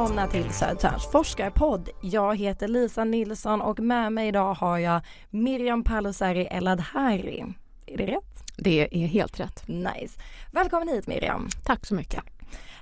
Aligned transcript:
välkomna 0.00 0.26
till 0.26 0.50
Södertörns 0.50 1.06
forskarpodd. 1.12 1.88
Jag 2.00 2.36
heter 2.36 2.68
Lisa 2.68 3.04
Nilsson 3.04 3.60
och 3.60 3.80
med 3.80 4.12
mig 4.12 4.28
idag 4.28 4.54
har 4.54 4.78
jag 4.78 5.00
Miriam 5.30 5.84
Palusari 5.84 6.46
Eladhari. 6.46 7.44
Är 7.86 7.96
det 7.96 8.06
rätt? 8.06 8.44
Det 8.56 9.04
är 9.04 9.06
helt 9.06 9.40
rätt. 9.40 9.68
Nice. 9.68 10.20
Välkommen 10.52 10.88
hit 10.88 11.06
Miriam. 11.06 11.48
Tack 11.64 11.86
så 11.86 11.94
mycket. 11.94 12.24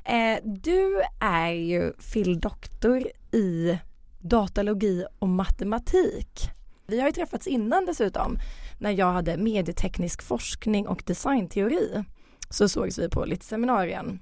Eh, 0.05 0.39
du 0.45 1.03
är 1.21 1.51
ju 1.51 1.93
fil.doktor 1.99 3.09
i 3.33 3.79
datalogi 4.19 5.05
och 5.19 5.29
matematik. 5.29 6.51
Vi 6.87 7.01
har 7.01 7.07
ju 7.07 7.13
träffats 7.13 7.47
innan 7.47 7.87
dessutom 7.87 8.39
när 8.79 8.91
jag 8.91 9.13
hade 9.13 9.37
medieteknisk 9.37 10.23
forskning 10.23 10.89
och 10.89 11.03
designteori. 11.07 12.05
Så 12.51 12.69
sågs 12.69 12.99
vi 12.99 13.09
på 13.09 13.25
lite 13.25 13.45
seminarien 13.45 14.21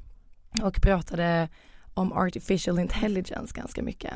och 0.63 0.83
pratade 0.83 1.49
om 1.97 2.13
artificial 2.13 2.79
intelligence 2.79 3.55
ganska 3.57 3.83
mycket. 3.83 4.13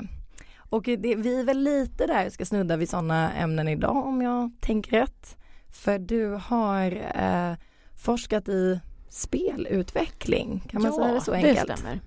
Och 0.57 0.83
det, 0.83 1.17
vi 1.17 1.41
är 1.41 1.45
väl 1.45 1.59
lite 1.59 2.07
där 2.07 2.31
ska 2.31 2.45
snudda 2.45 2.77
vid 2.77 2.91
sådana 2.91 3.33
ämnen 3.33 3.69
idag 3.69 4.07
om 4.07 4.23
jag 4.23 4.51
tänker 4.61 4.91
rätt. 4.91 5.37
För 5.71 5.99
du 5.99 6.39
har 6.43 6.93
eh, 7.15 7.55
forskat 7.97 8.49
i 8.49 8.81
spelutveckling, 9.09 10.63
kan 10.71 10.83
man 10.83 10.93
ja, 10.93 10.99
säga 10.99 11.15
det 11.15 11.21
så 11.21 11.33
enkelt? 11.33 11.67
det 11.67 11.77
stämmer. 11.77 12.01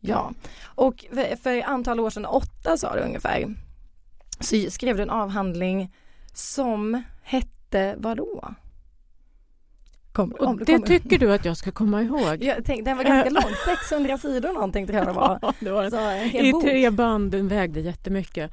Ja, 0.00 0.32
och 0.64 1.04
för, 1.12 1.36
för 1.36 1.62
antal 1.62 2.00
år 2.00 2.10
sedan, 2.10 2.26
åtta 2.26 2.76
sa 2.76 2.94
du 2.94 3.00
ungefär, 3.00 3.54
så 4.40 4.70
skrev 4.70 4.96
du 4.96 5.02
en 5.02 5.10
avhandling 5.10 5.94
som 6.32 7.02
hette 7.22 7.94
vadå? 7.98 8.54
Kommer, 10.14 10.42
och 10.42 10.58
det 10.58 10.64
kommer. 10.64 10.86
tycker 10.86 11.18
du 11.18 11.32
att 11.32 11.44
jag 11.44 11.56
ska 11.56 11.70
komma 11.70 12.02
ihåg? 12.02 12.42
Jag 12.42 12.64
tänkte, 12.64 12.90
den 12.90 12.96
var 12.96 13.04
ganska 13.04 13.30
lång, 13.40 13.52
600 13.66 14.18
sidor 14.18 14.52
någonting 14.52 14.86
tror 14.86 14.98
jag 14.98 15.06
det 15.06 15.12
var. 15.12 15.38
Ja, 15.42 15.52
det 15.60 15.70
var 15.70 15.90
så, 15.90 16.36
I 16.38 16.52
bok. 16.52 16.62
tre 16.62 16.90
band, 16.90 17.30
den 17.30 17.48
vägde 17.48 17.80
jättemycket. 17.80 18.50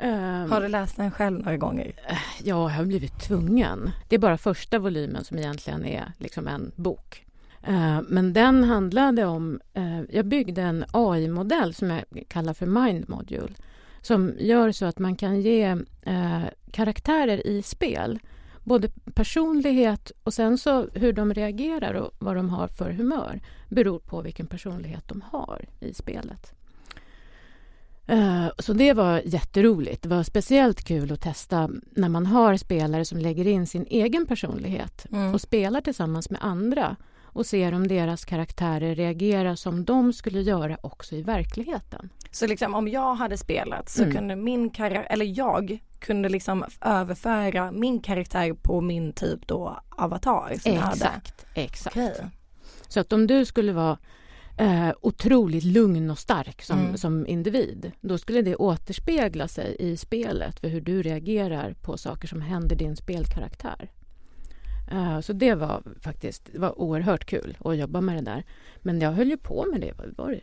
Um, 0.00 0.50
har 0.50 0.60
du 0.60 0.68
läst 0.68 0.96
den 0.96 1.10
själv 1.10 1.38
några 1.38 1.56
gånger? 1.56 1.92
Ja, 2.08 2.16
jag 2.44 2.68
har 2.68 2.84
blivit 2.84 3.20
tvungen. 3.20 3.90
Det 4.08 4.14
är 4.14 4.18
bara 4.18 4.38
första 4.38 4.78
volymen 4.78 5.24
som 5.24 5.38
egentligen 5.38 5.84
är 5.84 6.12
liksom 6.18 6.48
en 6.48 6.72
bok. 6.76 7.26
Uh, 7.68 8.00
men 8.08 8.32
den 8.32 8.64
handlade 8.64 9.24
om... 9.24 9.60
Uh, 9.78 10.00
jag 10.10 10.26
byggde 10.26 10.62
en 10.62 10.84
AI-modell 10.92 11.74
som 11.74 11.90
jag 11.90 12.04
kallar 12.28 12.54
för 12.54 12.66
Mind 12.66 13.08
Module 13.08 13.54
som 14.00 14.32
gör 14.38 14.72
så 14.72 14.84
att 14.86 14.98
man 14.98 15.16
kan 15.16 15.40
ge 15.40 15.74
uh, 16.06 16.44
karaktärer 16.70 17.46
i 17.46 17.62
spel 17.62 18.18
både 18.64 18.88
personlighet 19.14 20.12
och 20.24 20.34
sen 20.34 20.58
så 20.58 20.88
hur 20.94 21.12
de 21.12 21.34
reagerar 21.34 21.94
och 21.94 22.10
vad 22.18 22.36
de 22.36 22.50
har 22.50 22.68
för 22.68 22.90
humör 22.90 23.40
beror 23.68 23.98
på 23.98 24.22
vilken 24.22 24.46
personlighet 24.46 25.08
de 25.08 25.24
har 25.30 25.64
i 25.80 25.94
spelet. 25.94 26.54
Uh, 28.12 28.48
så 28.58 28.72
det 28.72 28.92
var 28.92 29.22
jätteroligt. 29.24 30.02
Det 30.02 30.08
var 30.08 30.22
speciellt 30.22 30.84
kul 30.84 31.12
att 31.12 31.20
testa 31.20 31.70
när 31.90 32.08
man 32.08 32.26
har 32.26 32.56
spelare 32.56 33.04
som 33.04 33.18
lägger 33.18 33.46
in 33.46 33.66
sin 33.66 33.86
egen 33.90 34.26
personlighet 34.26 35.06
mm. 35.12 35.34
och 35.34 35.40
spelar 35.40 35.80
tillsammans 35.80 36.30
med 36.30 36.44
andra 36.44 36.96
och 37.32 37.46
ser 37.46 37.74
om 37.74 37.88
deras 37.88 38.24
karaktärer 38.24 38.94
reagerar 38.94 39.54
som 39.54 39.84
de 39.84 40.12
skulle 40.12 40.40
göra 40.40 40.76
också 40.82 41.14
i 41.14 41.22
verkligheten. 41.22 42.10
Så 42.30 42.46
liksom 42.46 42.74
om 42.74 42.88
jag 42.88 43.14
hade 43.14 43.38
spelat 43.38 43.88
så 43.88 44.02
mm. 44.02 44.14
kunde 44.14 44.36
min 44.36 44.70
karaktär, 44.70 45.06
eller 45.10 45.38
jag 45.38 45.78
kunde 45.98 46.28
liksom 46.28 46.64
överföra 46.80 47.72
min 47.72 48.00
karaktär 48.00 48.54
på 48.54 48.80
min 48.80 49.12
typ 49.12 49.46
då 49.46 49.80
avatar 49.88 50.54
som 50.60 50.72
exakt. 50.72 51.46
Exakt. 51.54 51.96
Okay. 51.96 52.26
Så 52.88 53.00
att 53.00 53.12
om 53.12 53.26
du 53.26 53.44
skulle 53.44 53.72
vara 53.72 53.98
eh, 54.58 54.90
otroligt 55.00 55.64
lugn 55.64 56.10
och 56.10 56.18
stark 56.18 56.62
som, 56.62 56.78
mm. 56.78 56.96
som 56.96 57.26
individ 57.26 57.92
då 58.00 58.18
skulle 58.18 58.42
det 58.42 58.56
återspegla 58.56 59.48
sig 59.48 59.76
i 59.78 59.96
spelet 59.96 60.60
för 60.60 60.68
hur 60.68 60.80
du 60.80 61.02
reagerar 61.02 61.74
på 61.82 61.98
saker 61.98 62.28
som 62.28 62.40
händer 62.40 62.76
din 62.76 62.96
spelkaraktär. 62.96 63.90
Uh, 64.92 65.20
så 65.20 65.32
det 65.32 65.54
var 65.54 65.82
faktiskt 66.00 66.50
det 66.52 66.58
var 66.58 66.80
oerhört 66.80 67.24
kul 67.24 67.56
att 67.64 67.76
jobba 67.76 68.00
med 68.00 68.16
det 68.16 68.30
där. 68.30 68.44
Men 68.76 69.00
jag 69.00 69.12
höll 69.12 69.28
ju 69.28 69.36
på 69.36 69.66
med 69.70 69.80
det, 69.80 69.92
var 70.16 70.30
det? 70.30 70.40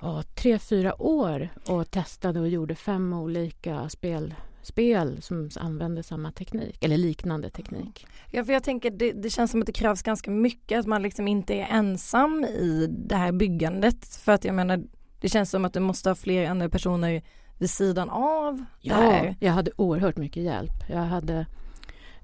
Oh, 0.00 0.22
tre, 0.22 0.58
fyra 0.58 1.02
år 1.02 1.48
och 1.66 1.90
testade 1.90 2.40
och 2.40 2.48
gjorde 2.48 2.74
fem 2.74 3.12
olika 3.12 3.88
spel 3.88 4.34
spel 4.62 5.22
som 5.22 5.50
använder 5.56 6.02
samma 6.02 6.32
teknik 6.32 6.84
eller 6.84 6.96
liknande 6.96 7.50
teknik. 7.50 8.06
Ja, 8.30 8.44
för 8.44 8.52
jag 8.52 8.62
tänker 8.62 8.90
det, 8.90 9.12
det, 9.12 9.30
känns 9.30 9.50
som 9.50 9.60
att 9.60 9.66
det 9.66 9.72
krävs 9.72 10.02
ganska 10.02 10.30
mycket 10.30 10.78
att 10.78 10.86
man 10.86 11.02
liksom 11.02 11.28
inte 11.28 11.54
är 11.54 11.66
ensam 11.70 12.44
i 12.44 12.86
det 12.88 13.16
här 13.16 13.32
byggandet 13.32 14.06
för 14.06 14.32
att 14.32 14.44
jag 14.44 14.54
menar 14.54 14.84
det 15.20 15.28
känns 15.28 15.50
som 15.50 15.64
att 15.64 15.72
du 15.72 15.80
måste 15.80 16.10
ha 16.10 16.14
fler 16.14 16.50
andra 16.50 16.68
personer 16.68 17.22
vid 17.58 17.70
sidan 17.70 18.10
av 18.10 18.64
ja, 18.80 19.34
jag 19.40 19.52
hade 19.52 19.70
oerhört 19.76 20.16
mycket 20.16 20.42
hjälp. 20.42 20.72
Jag 20.88 20.98
hade 20.98 21.34
eh, 21.34 21.46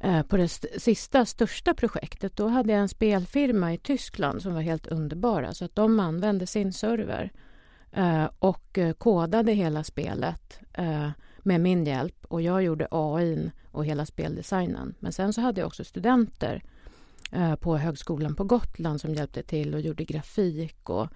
Eh, 0.05 0.23
på 0.23 0.37
det 0.37 0.49
sista 0.79 1.27
största 1.27 1.75
projektet 1.75 2.37
då 2.37 2.49
hade 2.49 2.73
jag 2.73 2.81
en 2.81 2.89
spelfirma 2.89 3.73
i 3.73 3.79
Tyskland 3.79 4.43
som 4.43 4.55
var 4.55 4.61
helt 4.61 4.87
underbara 4.87 5.45
så 5.45 5.49
alltså 5.49 5.65
att 5.65 5.75
de 5.75 6.01
använde 6.01 6.47
sin 6.47 6.73
server 6.73 7.33
eh, 7.93 8.25
och 8.39 8.79
eh, 8.79 8.93
kodade 8.93 9.53
hela 9.53 9.85
spelet 9.85 10.61
med 11.39 11.61
min 11.61 11.85
hjälp 11.85 12.25
och 12.29 12.43
jag 12.43 12.63
gjorde 12.63 12.89
AI 12.91 13.51
och 13.71 13.85
hela 13.85 14.07
speldesignen. 14.07 14.95
Men 14.99 15.13
sen 15.13 15.33
så 15.33 15.41
hade 15.41 15.61
jag 15.61 15.67
också 15.67 15.85
studenter 15.85 16.63
på 17.61 17.77
Högskolan 17.77 18.35
på 18.35 18.45
Gotland 18.45 19.01
som 19.01 19.15
hjälpte 19.15 19.43
till 19.43 19.75
och 19.75 19.81
gjorde 19.81 20.05
grafik 20.05 20.91
och 20.91 21.09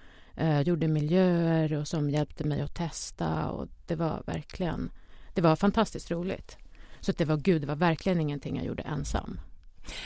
gjorde 0.65 0.89
miljöer 0.89 1.73
och 1.73 1.89
som 1.89 2.11
hjälpte 2.11 2.45
mig 2.45 2.61
att 2.61 2.75
testa 2.75 3.49
och 3.51 3.69
det 3.87 3.95
var 3.95 4.23
verkligen, 4.27 4.91
det 5.35 5.41
var 5.41 5.57
fantastiskt 5.57 6.11
roligt. 6.11 6.57
Så 7.01 7.13
det 7.13 7.25
var 7.25 7.37
gud, 7.37 7.63
det 7.63 7.67
var 7.67 7.77
verkligen 7.77 8.21
ingenting 8.21 8.57
jag 8.57 8.67
gjorde 8.67 8.83
ensam. 8.83 9.41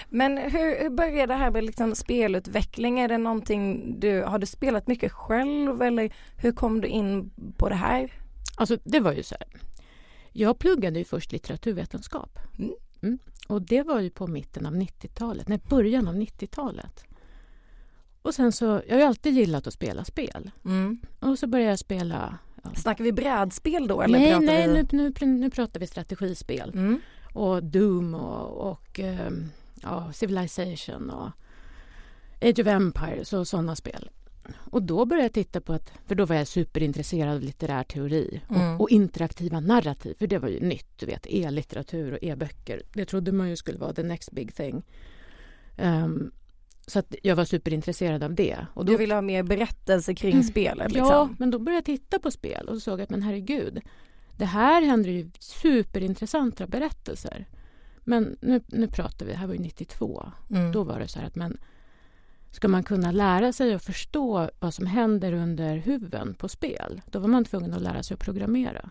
Men 0.08 0.38
hur, 0.38 0.82
hur 0.82 0.90
började 0.90 1.32
det 1.32 1.38
här 1.38 1.50
med 1.50 1.64
liksom 1.64 1.94
spelutveckling? 1.94 3.00
Är 3.00 3.08
det 3.08 3.18
någonting 3.18 3.94
du, 4.00 4.22
har 4.22 4.38
du 4.38 4.46
spelat 4.46 4.86
mycket 4.86 5.12
själv 5.12 5.82
eller 5.82 6.12
hur 6.36 6.52
kom 6.52 6.80
du 6.80 6.88
in 6.88 7.30
på 7.56 7.68
det 7.68 7.74
här? 7.74 8.12
Alltså 8.56 8.78
det 8.84 9.00
var 9.00 9.12
ju 9.12 9.22
så 9.22 9.34
här, 9.40 9.48
jag 10.32 10.58
pluggade 10.58 10.98
ju 10.98 11.04
först 11.04 11.32
litteraturvetenskap. 11.32 12.38
Mm. 12.58 12.74
Mm. 13.02 13.18
Och 13.48 13.62
det 13.62 13.82
var 13.82 14.00
ju 14.00 14.10
på 14.10 14.26
mitten 14.26 14.66
av 14.66 14.74
90-talet, 14.74 15.48
nej 15.48 15.60
början 15.68 16.08
av 16.08 16.14
90-talet. 16.14 17.04
Och 18.22 18.34
sen 18.34 18.52
så, 18.52 18.64
jag 18.64 18.94
har 18.94 19.00
ju 19.00 19.06
alltid 19.06 19.34
gillat 19.34 19.66
att 19.66 19.74
spela 19.74 20.04
spel. 20.04 20.50
Mm. 20.64 21.00
Och 21.20 21.38
så 21.38 21.46
började 21.46 21.70
jag 21.70 21.78
spela... 21.78 22.38
Ja. 22.62 22.70
Snackar 22.74 23.04
vi 23.04 23.12
brädspel 23.12 23.86
då? 23.86 24.02
Eller 24.02 24.18
nej, 24.18 24.30
pratar 24.30 24.46
nej 24.46 24.68
vi... 24.68 24.74
nu, 24.74 25.12
nu, 25.20 25.26
nu 25.26 25.50
pratar 25.50 25.80
vi 25.80 25.86
strategispel. 25.86 26.70
Mm. 26.74 27.00
Och 27.32 27.62
Doom 27.62 28.14
och, 28.14 28.70
och 28.70 29.00
um, 29.26 29.50
ja, 29.82 30.12
Civilization 30.12 31.10
och 31.10 31.30
Age 32.40 32.60
of 32.60 32.66
Empires 32.66 33.32
och 33.32 33.48
sådana 33.48 33.76
spel. 33.76 34.10
Och 34.54 34.82
då 34.82 35.04
började 35.04 35.24
jag 35.24 35.32
titta 35.32 35.60
på 35.60 35.72
att, 35.72 35.92
för 36.06 36.14
då 36.14 36.26
var 36.26 36.36
jag 36.36 36.46
superintresserad 36.46 37.34
av 37.34 37.40
litterär 37.40 37.84
teori 37.84 38.40
och, 38.48 38.56
mm. 38.56 38.80
och 38.80 38.90
interaktiva 38.90 39.60
narrativ, 39.60 40.14
för 40.18 40.26
det 40.26 40.38
var 40.38 40.48
ju 40.48 40.60
nytt, 40.60 40.98
du 40.98 41.06
vet, 41.06 41.26
e-litteratur 41.26 42.12
och 42.12 42.18
e-böcker. 42.22 42.82
Det 42.92 43.04
trodde 43.04 43.32
man 43.32 43.48
ju 43.48 43.56
skulle 43.56 43.78
vara 43.78 43.92
the 43.92 44.02
next 44.02 44.32
big 44.32 44.54
thing. 44.54 44.82
Um, 45.78 46.32
så 46.86 46.98
att 46.98 47.14
jag 47.22 47.36
var 47.36 47.44
superintresserad 47.44 48.22
av 48.22 48.34
det. 48.34 48.66
Och 48.74 48.84
då, 48.84 48.92
du 48.92 48.98
ville 48.98 49.14
ha 49.14 49.22
mer 49.22 49.42
berättelse 49.42 50.14
kring 50.14 50.32
mm, 50.32 50.44
spelet? 50.44 50.92
Liksom. 50.92 51.08
Ja, 51.08 51.28
men 51.38 51.50
då 51.50 51.58
började 51.58 51.76
jag 51.76 51.98
titta 51.98 52.18
på 52.18 52.30
spel 52.30 52.68
och 52.68 52.82
såg 52.82 53.00
att 53.00 53.10
men 53.10 53.22
herregud, 53.22 53.80
det 54.36 54.44
här 54.44 54.82
händer 54.82 55.10
ju 55.10 55.30
superintressanta 55.38 56.66
berättelser. 56.66 57.46
Men 57.98 58.36
nu, 58.40 58.60
nu 58.66 58.88
pratar 58.88 59.26
vi, 59.26 59.32
det 59.32 59.38
här 59.38 59.46
var 59.46 59.54
ju 59.54 59.60
92, 59.60 60.32
mm. 60.50 60.72
då 60.72 60.84
var 60.84 60.98
det 60.98 61.08
så 61.08 61.18
här 61.18 61.26
att 61.26 61.36
men 61.36 61.58
Ska 62.52 62.68
man 62.68 62.82
kunna 62.82 63.12
lära 63.12 63.52
sig 63.52 63.74
att 63.74 63.84
förstå 63.84 64.50
vad 64.60 64.74
som 64.74 64.86
händer 64.86 65.32
under 65.32 65.76
huven 65.76 66.34
på 66.34 66.48
spel, 66.48 67.02
då 67.06 67.18
var 67.18 67.28
man 67.28 67.44
tvungen 67.44 67.74
att 67.74 67.82
lära 67.82 68.02
sig 68.02 68.14
att 68.14 68.20
programmera. 68.20 68.90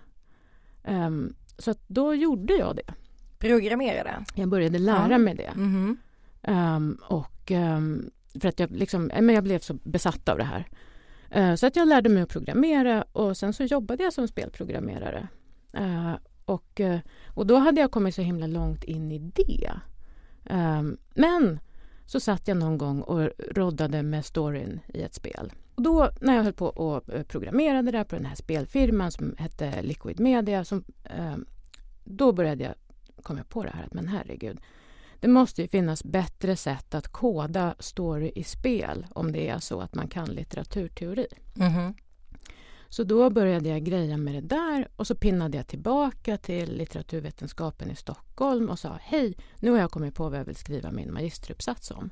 Um, 0.87 1.35
så 1.57 1.75
då 1.87 2.15
gjorde 2.15 2.53
jag 2.53 2.75
det. 2.75 2.93
Programmerade? 3.37 4.25
Jag 4.35 4.49
började 4.49 4.79
lära 4.79 5.11
ja. 5.11 5.17
mig 5.17 5.35
det. 5.35 5.43
Mm 5.55 5.97
-hmm. 6.41 6.75
um, 6.75 6.97
och 7.03 7.40
Ehm, 7.53 8.11
för 8.39 8.47
att 8.49 8.59
jag, 8.59 8.71
liksom, 8.71 9.09
eh, 9.09 9.21
men 9.21 9.35
jag 9.35 9.43
blev 9.43 9.59
så 9.59 9.73
besatt 9.73 10.29
av 10.29 10.37
det 10.37 10.43
här. 10.43 10.65
Eh, 11.29 11.55
så 11.55 11.67
att 11.67 11.75
jag 11.75 11.87
lärde 11.87 12.09
mig 12.09 12.23
att 12.23 12.29
programmera 12.29 13.05
och 13.11 13.37
sen 13.37 13.53
så 13.53 13.63
jobbade 13.63 14.03
jag 14.03 14.13
som 14.13 14.27
spelprogrammerare. 14.27 15.27
Eh, 15.73 16.13
och, 16.45 16.81
och 17.27 17.47
då 17.47 17.57
hade 17.57 17.81
jag 17.81 17.91
kommit 17.91 18.15
så 18.15 18.21
himla 18.21 18.47
långt 18.47 18.83
in 18.83 19.11
i 19.11 19.31
det. 19.35 19.79
Ehm, 20.45 20.97
men 21.15 21.59
så 22.05 22.19
satt 22.19 22.47
jag 22.47 22.57
någon 22.57 22.77
gång 22.77 23.01
och 23.01 23.29
roddade 23.51 24.03
med 24.03 24.25
storyn 24.25 24.79
i 24.87 25.01
ett 25.01 25.13
spel. 25.13 25.53
Och 25.75 25.81
då 25.81 26.09
när 26.21 26.35
jag 26.35 26.43
höll 26.43 26.53
på 26.53 26.65
och 26.67 27.03
programmerade 27.27 27.91
där 27.91 28.03
på 28.03 28.15
den 28.15 28.25
här 28.25 28.35
spelfirman 28.35 29.11
som 29.11 29.35
hette 29.37 29.81
Liquid 29.81 30.19
Media, 30.19 30.65
som, 30.65 30.83
ehm, 31.03 31.45
då 32.03 32.31
började 32.31 32.63
jag 32.63 32.73
komma 33.23 33.43
på 33.43 33.63
det 33.63 33.69
här 33.69 33.83
att 33.83 33.93
men 33.93 34.07
herregud, 34.07 34.59
det 35.21 35.27
måste 35.27 35.61
ju 35.61 35.67
finnas 35.67 36.03
bättre 36.03 36.55
sätt 36.55 36.95
att 36.95 37.07
koda 37.07 37.75
story 37.79 38.31
i 38.35 38.43
spel 38.43 39.07
om 39.15 39.31
det 39.31 39.47
är 39.47 39.59
så 39.59 39.81
att 39.81 39.95
man 39.95 40.07
kan 40.07 40.29
litteraturteori. 40.29 41.27
Mm 41.55 41.71
-hmm. 41.71 41.93
Så 42.89 43.03
då 43.03 43.29
började 43.29 43.69
jag 43.69 43.83
greja 43.83 44.17
med 44.17 44.33
det 44.33 44.55
där 44.55 44.87
och 44.95 45.07
så 45.07 45.15
pinnade 45.15 45.57
jag 45.57 45.67
tillbaka 45.67 46.37
till 46.37 46.77
litteraturvetenskapen 46.77 47.91
i 47.91 47.95
Stockholm 47.95 48.69
och 48.69 48.79
sa 48.79 48.97
hej, 49.01 49.37
nu 49.59 49.71
har 49.71 49.77
jag 49.77 49.91
kommit 49.91 50.15
på 50.15 50.29
vad 50.29 50.39
jag 50.39 50.45
vill 50.45 50.55
skriva 50.55 50.91
min 50.91 51.13
magisteruppsats 51.13 51.91
om. 51.91 52.09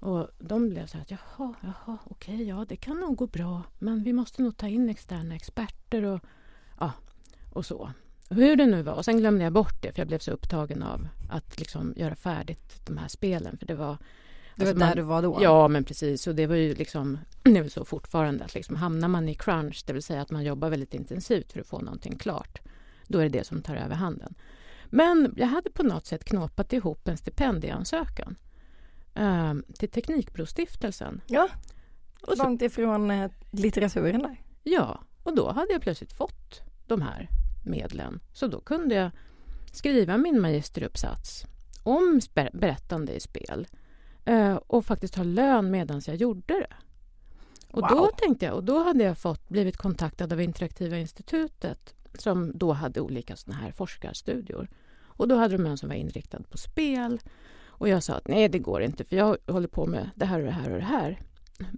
Och 0.00 0.28
de 0.38 0.68
blev 0.68 0.86
så 0.86 0.98
här, 0.98 1.06
jaha, 1.08 1.54
jaha, 1.60 1.98
okej, 2.04 2.42
ja 2.42 2.64
det 2.68 2.76
kan 2.76 3.00
nog 3.00 3.16
gå 3.16 3.26
bra 3.26 3.62
men 3.78 4.02
vi 4.02 4.12
måste 4.12 4.42
nog 4.42 4.56
ta 4.56 4.68
in 4.68 4.88
externa 4.88 5.34
experter 5.34 6.02
och, 6.02 6.20
ja, 6.80 6.92
och 7.52 7.66
så. 7.66 7.90
Hur 8.30 8.56
det 8.56 8.66
nu 8.66 8.82
var. 8.82 8.92
Och 8.92 9.04
sen 9.04 9.18
glömde 9.18 9.44
jag 9.44 9.52
bort 9.52 9.82
det 9.82 9.92
för 9.92 10.00
jag 10.00 10.08
blev 10.08 10.18
så 10.18 10.30
upptagen 10.30 10.82
av 10.82 11.08
att 11.30 11.58
liksom 11.58 11.94
göra 11.96 12.14
färdigt 12.14 12.86
de 12.86 12.98
här 12.98 13.08
spelen. 13.08 13.58
För 13.58 13.66
det 13.66 13.74
var 13.74 13.98
det 14.56 14.64
var 14.64 14.70
alltså 14.70 14.80
där 14.80 14.86
man, 14.86 14.96
du 14.96 15.02
var 15.02 15.22
då? 15.22 15.38
Ja, 15.40 15.68
men 15.68 15.84
precis. 15.84 16.26
Och 16.26 16.34
det 16.34 16.46
var 16.46 16.56
ju 16.56 16.74
liksom, 16.74 17.18
det 17.42 17.50
är 17.56 17.62
väl 17.62 17.70
så 17.70 17.84
fortfarande 17.84 18.44
att 18.44 18.54
liksom, 18.54 18.76
hamnar 18.76 19.08
man 19.08 19.28
i 19.28 19.34
crunch, 19.34 19.84
det 19.86 19.92
vill 19.92 20.02
säga 20.02 20.22
att 20.22 20.30
man 20.30 20.44
jobbar 20.44 20.68
väldigt 20.68 20.94
intensivt 20.94 21.52
för 21.52 21.60
att 21.60 21.66
få 21.66 21.78
någonting 21.78 22.16
klart, 22.16 22.58
då 23.06 23.18
är 23.18 23.22
det 23.22 23.38
det 23.38 23.46
som 23.46 23.62
tar 23.62 23.76
över 23.76 23.94
handen. 23.94 24.34
Men 24.86 25.34
jag 25.36 25.46
hade 25.46 25.70
på 25.70 25.82
något 25.82 26.06
sätt 26.06 26.24
knåpat 26.24 26.72
ihop 26.72 27.08
en 27.08 27.16
stipendieansökan 27.16 28.36
eh, 29.14 29.54
till 29.78 29.90
Teknikbrostiftelsen. 29.90 31.20
Ja, 31.26 31.48
och 32.22 32.36
så, 32.36 32.42
långt 32.42 32.62
ifrån 32.62 33.10
eh, 33.10 33.30
litteraturen 33.50 34.22
där. 34.22 34.40
Ja, 34.62 35.00
och 35.22 35.36
då 35.36 35.52
hade 35.52 35.72
jag 35.72 35.82
plötsligt 35.82 36.12
fått 36.12 36.62
de 36.86 37.02
här 37.02 37.28
medlen. 37.66 38.20
Så 38.32 38.46
då 38.46 38.60
kunde 38.60 38.94
jag 38.94 39.10
skriva 39.72 40.16
min 40.16 40.40
magisteruppsats 40.40 41.44
om 41.82 42.20
berättande 42.52 43.14
i 43.14 43.20
spel 43.20 43.66
eh, 44.24 44.54
och 44.54 44.86
faktiskt 44.86 45.14
ha 45.14 45.24
lön 45.24 45.70
medan 45.70 46.02
jag 46.06 46.16
gjorde 46.16 46.54
det. 46.54 46.74
Och 47.70 47.80
wow. 47.80 47.90
då 47.90 48.10
tänkte 48.16 48.46
jag, 48.46 48.54
och 48.54 48.64
då 48.64 48.84
hade 48.84 49.04
jag 49.04 49.18
fått 49.18 49.48
blivit 49.48 49.76
kontaktad 49.76 50.32
av 50.32 50.40
Interaktiva 50.40 50.98
institutet 50.98 51.94
som 52.18 52.52
då 52.54 52.72
hade 52.72 53.00
olika 53.00 53.36
såna 53.36 53.56
här 53.56 53.72
forskarstudior. 53.72 54.68
Och 55.04 55.28
då 55.28 55.36
hade 55.36 55.56
de 55.56 55.66
en 55.66 55.78
som 55.78 55.88
var 55.88 55.96
inriktad 55.96 56.42
på 56.50 56.58
spel 56.58 57.20
och 57.78 57.88
jag 57.88 58.02
sa 58.02 58.14
att 58.14 58.28
nej, 58.28 58.48
det 58.48 58.58
går 58.58 58.82
inte 58.82 59.04
för 59.04 59.16
jag 59.16 59.36
håller 59.46 59.68
på 59.68 59.86
med 59.86 60.10
det 60.14 60.26
här 60.26 60.38
och 60.38 60.44
det 60.44 60.52
här 60.52 60.70
och 60.70 60.78
det 60.78 60.84
här. 60.84 61.20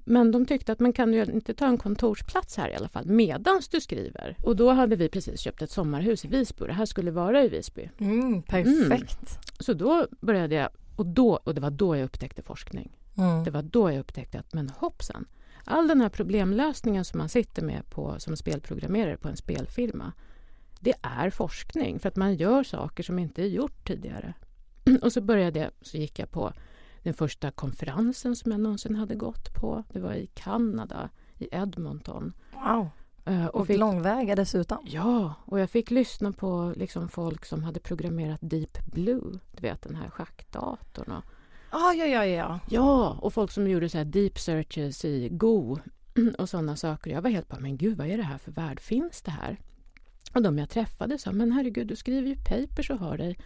Men 0.05 0.31
de 0.33 0.47
tyckte 0.47 0.73
att 0.73 0.81
man 0.81 0.93
kan 0.93 1.15
ju 1.15 1.25
inte 1.25 1.55
ta 1.55 1.67
en 1.67 1.79
kontorsplats 1.79 2.57
här 2.57 2.71
i 2.71 2.75
alla 2.75 2.89
fall 2.89 3.07
medans 3.07 3.69
du 3.69 3.81
skriver. 3.81 4.37
Och 4.43 4.57
då 4.57 4.71
hade 4.71 4.97
vi 4.97 5.09
precis 5.09 5.41
köpt 5.41 5.63
ett 5.63 5.71
sommarhus 5.71 6.25
i 6.25 6.29
Visby 6.29 6.67
det 6.67 6.73
här 6.73 6.87
skulle 6.87 7.11
vara 7.11 7.45
i 7.45 7.49
Visby. 7.49 7.91
Mm, 7.99 8.43
perfekt. 8.43 9.21
Mm. 9.21 9.43
Så 9.61 9.73
då 9.73 10.07
började 10.21 10.55
jag 10.55 10.69
och, 10.97 11.07
då, 11.07 11.41
och 11.45 11.55
det 11.55 11.61
var 11.61 11.71
då 11.71 11.97
jag 11.97 12.05
upptäckte 12.05 12.43
forskning. 12.43 12.97
Mm. 13.19 13.45
Det 13.45 13.51
var 13.51 13.63
då 13.63 13.91
jag 13.91 14.01
upptäckte 14.01 14.39
att 14.39 14.55
men 14.55 14.69
hoppsan, 14.69 15.27
all 15.65 15.89
den 15.89 16.01
här 16.01 16.09
problemlösningen 16.09 17.05
som 17.05 17.19
man 17.19 17.29
sitter 17.29 17.63
med 17.63 17.91
på, 17.91 18.15
som 18.19 18.37
spelprogrammerare 18.37 19.17
på 19.17 19.29
en 19.29 19.37
spelfirma 19.37 20.13
det 20.81 20.95
är 21.03 21.31
forskning 21.31 21.99
för 21.99 22.09
att 22.09 22.17
man 22.17 22.35
gör 22.35 22.63
saker 22.63 23.03
som 23.03 23.19
inte 23.19 23.43
är 23.43 23.47
gjort 23.47 23.87
tidigare. 23.87 24.35
Och 25.03 25.13
så 25.13 25.21
började 25.21 25.59
jag, 25.59 25.71
så 25.83 25.97
gick 25.97 26.19
jag 26.19 26.31
på 26.31 26.53
den 27.03 27.15
första 27.15 27.51
konferensen 27.51 28.37
som 28.37 28.53
jag 28.53 28.61
någonsin 28.61 28.97
hade 28.97 29.15
gått 29.15 29.55
på. 29.55 29.85
Det 29.93 30.01
var 30.01 30.13
i 30.13 30.27
Kanada, 30.27 31.09
i 31.39 31.49
Edmonton. 31.53 32.33
Wow! 32.55 32.89
Uh, 33.31 33.47
och, 33.47 33.61
och 33.61 33.67
fick, 33.67 33.79
långväga 33.79 34.35
dessutom. 34.35 34.79
Ja, 34.85 35.35
och 35.45 35.61
jag 35.61 35.71
fick 35.71 35.91
lyssna 35.91 36.33
på 36.33 36.73
liksom 36.77 37.09
folk 37.09 37.45
som 37.45 37.65
hade 37.65 37.81
programmerat 37.81 38.41
Deep 38.43 38.87
Blue, 38.87 39.39
du 39.57 39.63
vet 39.63 39.83
den 39.83 39.97
här 39.97 40.11
schackdatorn. 40.11 41.13
Och, 41.13 41.25
ah, 41.71 41.93
ja, 41.93 42.07
ja, 42.07 42.27
ja. 42.27 42.61
Ja, 42.71 43.19
och 43.23 43.33
folk 43.33 43.51
som 43.51 43.71
gjorde 43.71 43.89
så 43.89 44.05
deep 44.05 44.39
searches 44.39 45.05
i 45.05 45.29
Go 45.29 45.79
och 46.39 46.49
sådana 46.49 46.77
saker. 46.77 47.11
Jag 47.11 47.23
var 47.23 47.31
helt 47.31 47.49
bara, 47.49 47.61
men 47.61 47.77
gud 47.77 47.99
vad 47.99 48.07
är 48.07 48.17
det 48.17 48.23
här 48.23 48.39
för 48.39 48.53
värld? 48.53 48.81
Finns 48.81 49.23
det 49.23 49.31
här? 49.31 49.61
Och 50.35 50.43
de 50.43 50.59
jag 50.59 50.71
träffade 50.71 51.19
sa, 51.19 51.33
men 51.33 51.53
herregud, 51.53 51.87
du 51.87 51.97
skriver 51.97 52.29
ju 52.29 52.37
papers 52.37 52.91
och 52.91 52.99
har 52.99 53.19
dig. 53.19 53.39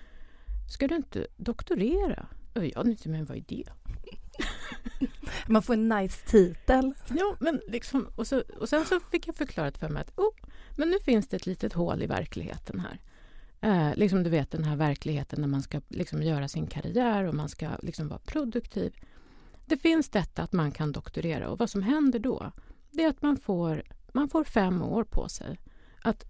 Ska 0.72 0.88
du 0.88 0.96
inte 0.96 1.26
doktorera? 1.37 2.26
Och 2.54 2.66
jag 2.66 2.84
tänkte, 2.84 3.08
men 3.08 3.25
vad 3.25 3.37
är 3.37 3.44
det? 3.46 3.64
Man 5.46 5.62
får 5.62 5.75
en 5.75 5.88
nice 5.88 6.26
titel. 6.26 6.94
Ja, 7.08 7.37
men 7.40 7.60
liksom, 7.69 8.08
och, 8.16 8.26
så, 8.26 8.43
och 8.60 8.69
sen 8.69 8.84
så 8.84 9.00
fick 9.00 9.28
jag 9.28 9.37
förklarat 9.37 9.78
för 9.78 9.88
mig 9.88 10.00
att 10.00 10.19
oh, 10.19 10.34
men 10.76 10.90
nu 10.90 10.99
finns 11.00 11.28
det 11.28 11.37
ett 11.37 11.46
litet 11.46 11.72
hål 11.72 12.02
i 12.02 12.06
verkligheten 12.06 12.81
här. 12.81 13.00
Eh, 13.60 13.96
liksom 13.96 14.22
du 14.22 14.31
vet 14.31 14.50
den 14.50 14.64
här 14.64 14.76
verkligheten 14.76 15.40
när 15.40 15.49
man 15.49 15.62
ska 15.62 15.81
liksom 15.88 16.22
göra 16.22 16.49
sin 16.49 16.66
karriär 16.66 17.25
och 17.25 17.34
man 17.34 17.49
ska 17.49 17.69
liksom 17.82 18.08
vara 18.08 18.20
produktiv. 18.20 18.93
Det 19.66 19.76
finns 19.76 20.08
detta 20.08 20.43
att 20.43 20.52
man 20.52 20.72
kan 20.72 20.93
doktorera 20.93 21.48
och 21.48 21.58
vad 21.58 21.70
som 21.70 21.82
händer 21.82 22.19
då 22.19 22.52
det 22.93 23.05
är 23.05 23.08
att 23.08 23.22
man 23.22 23.37
får, 23.37 23.82
man 24.12 24.28
får 24.28 24.44
fem 24.44 24.82
år 24.82 25.05
på 25.05 25.28
sig 25.28 25.58
att 26.02 26.25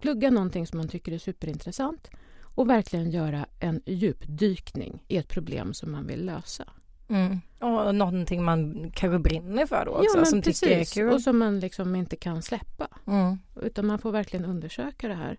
plugga 0.00 0.30
någonting 0.30 0.66
som 0.66 0.78
man 0.78 0.88
tycker 0.88 1.12
är 1.12 1.18
superintressant 1.18 2.10
och 2.58 2.70
verkligen 2.70 3.10
göra 3.10 3.46
en 3.60 3.80
djupdykning 3.86 5.04
i 5.08 5.16
ett 5.16 5.28
problem 5.28 5.74
som 5.74 5.92
man 5.92 6.06
vill 6.06 6.24
lösa. 6.24 6.64
Mm. 7.08 7.40
Och 7.58 7.94
någonting 7.94 8.44
man 8.44 8.90
kanske 8.94 9.18
brinner 9.18 9.66
för 9.66 9.84
då 9.84 9.90
också, 9.90 10.18
ja, 10.18 10.24
som 10.24 10.42
precis. 10.42 10.60
tycker 10.60 10.78
är 10.78 10.84
kul. 10.84 11.12
Och 11.12 11.20
som 11.20 11.38
man 11.38 11.60
liksom 11.60 11.96
inte 11.96 12.16
kan 12.16 12.42
släppa. 12.42 12.88
Mm. 13.06 13.38
Utan 13.62 13.86
man 13.86 13.98
får 13.98 14.12
verkligen 14.12 14.44
undersöka 14.44 15.08
det 15.08 15.14
här. 15.14 15.38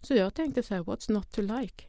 Så 0.00 0.14
jag 0.14 0.34
tänkte 0.34 0.62
så 0.62 0.74
här, 0.74 0.82
what's 0.82 1.12
not 1.12 1.32
to 1.32 1.40
like? 1.40 1.84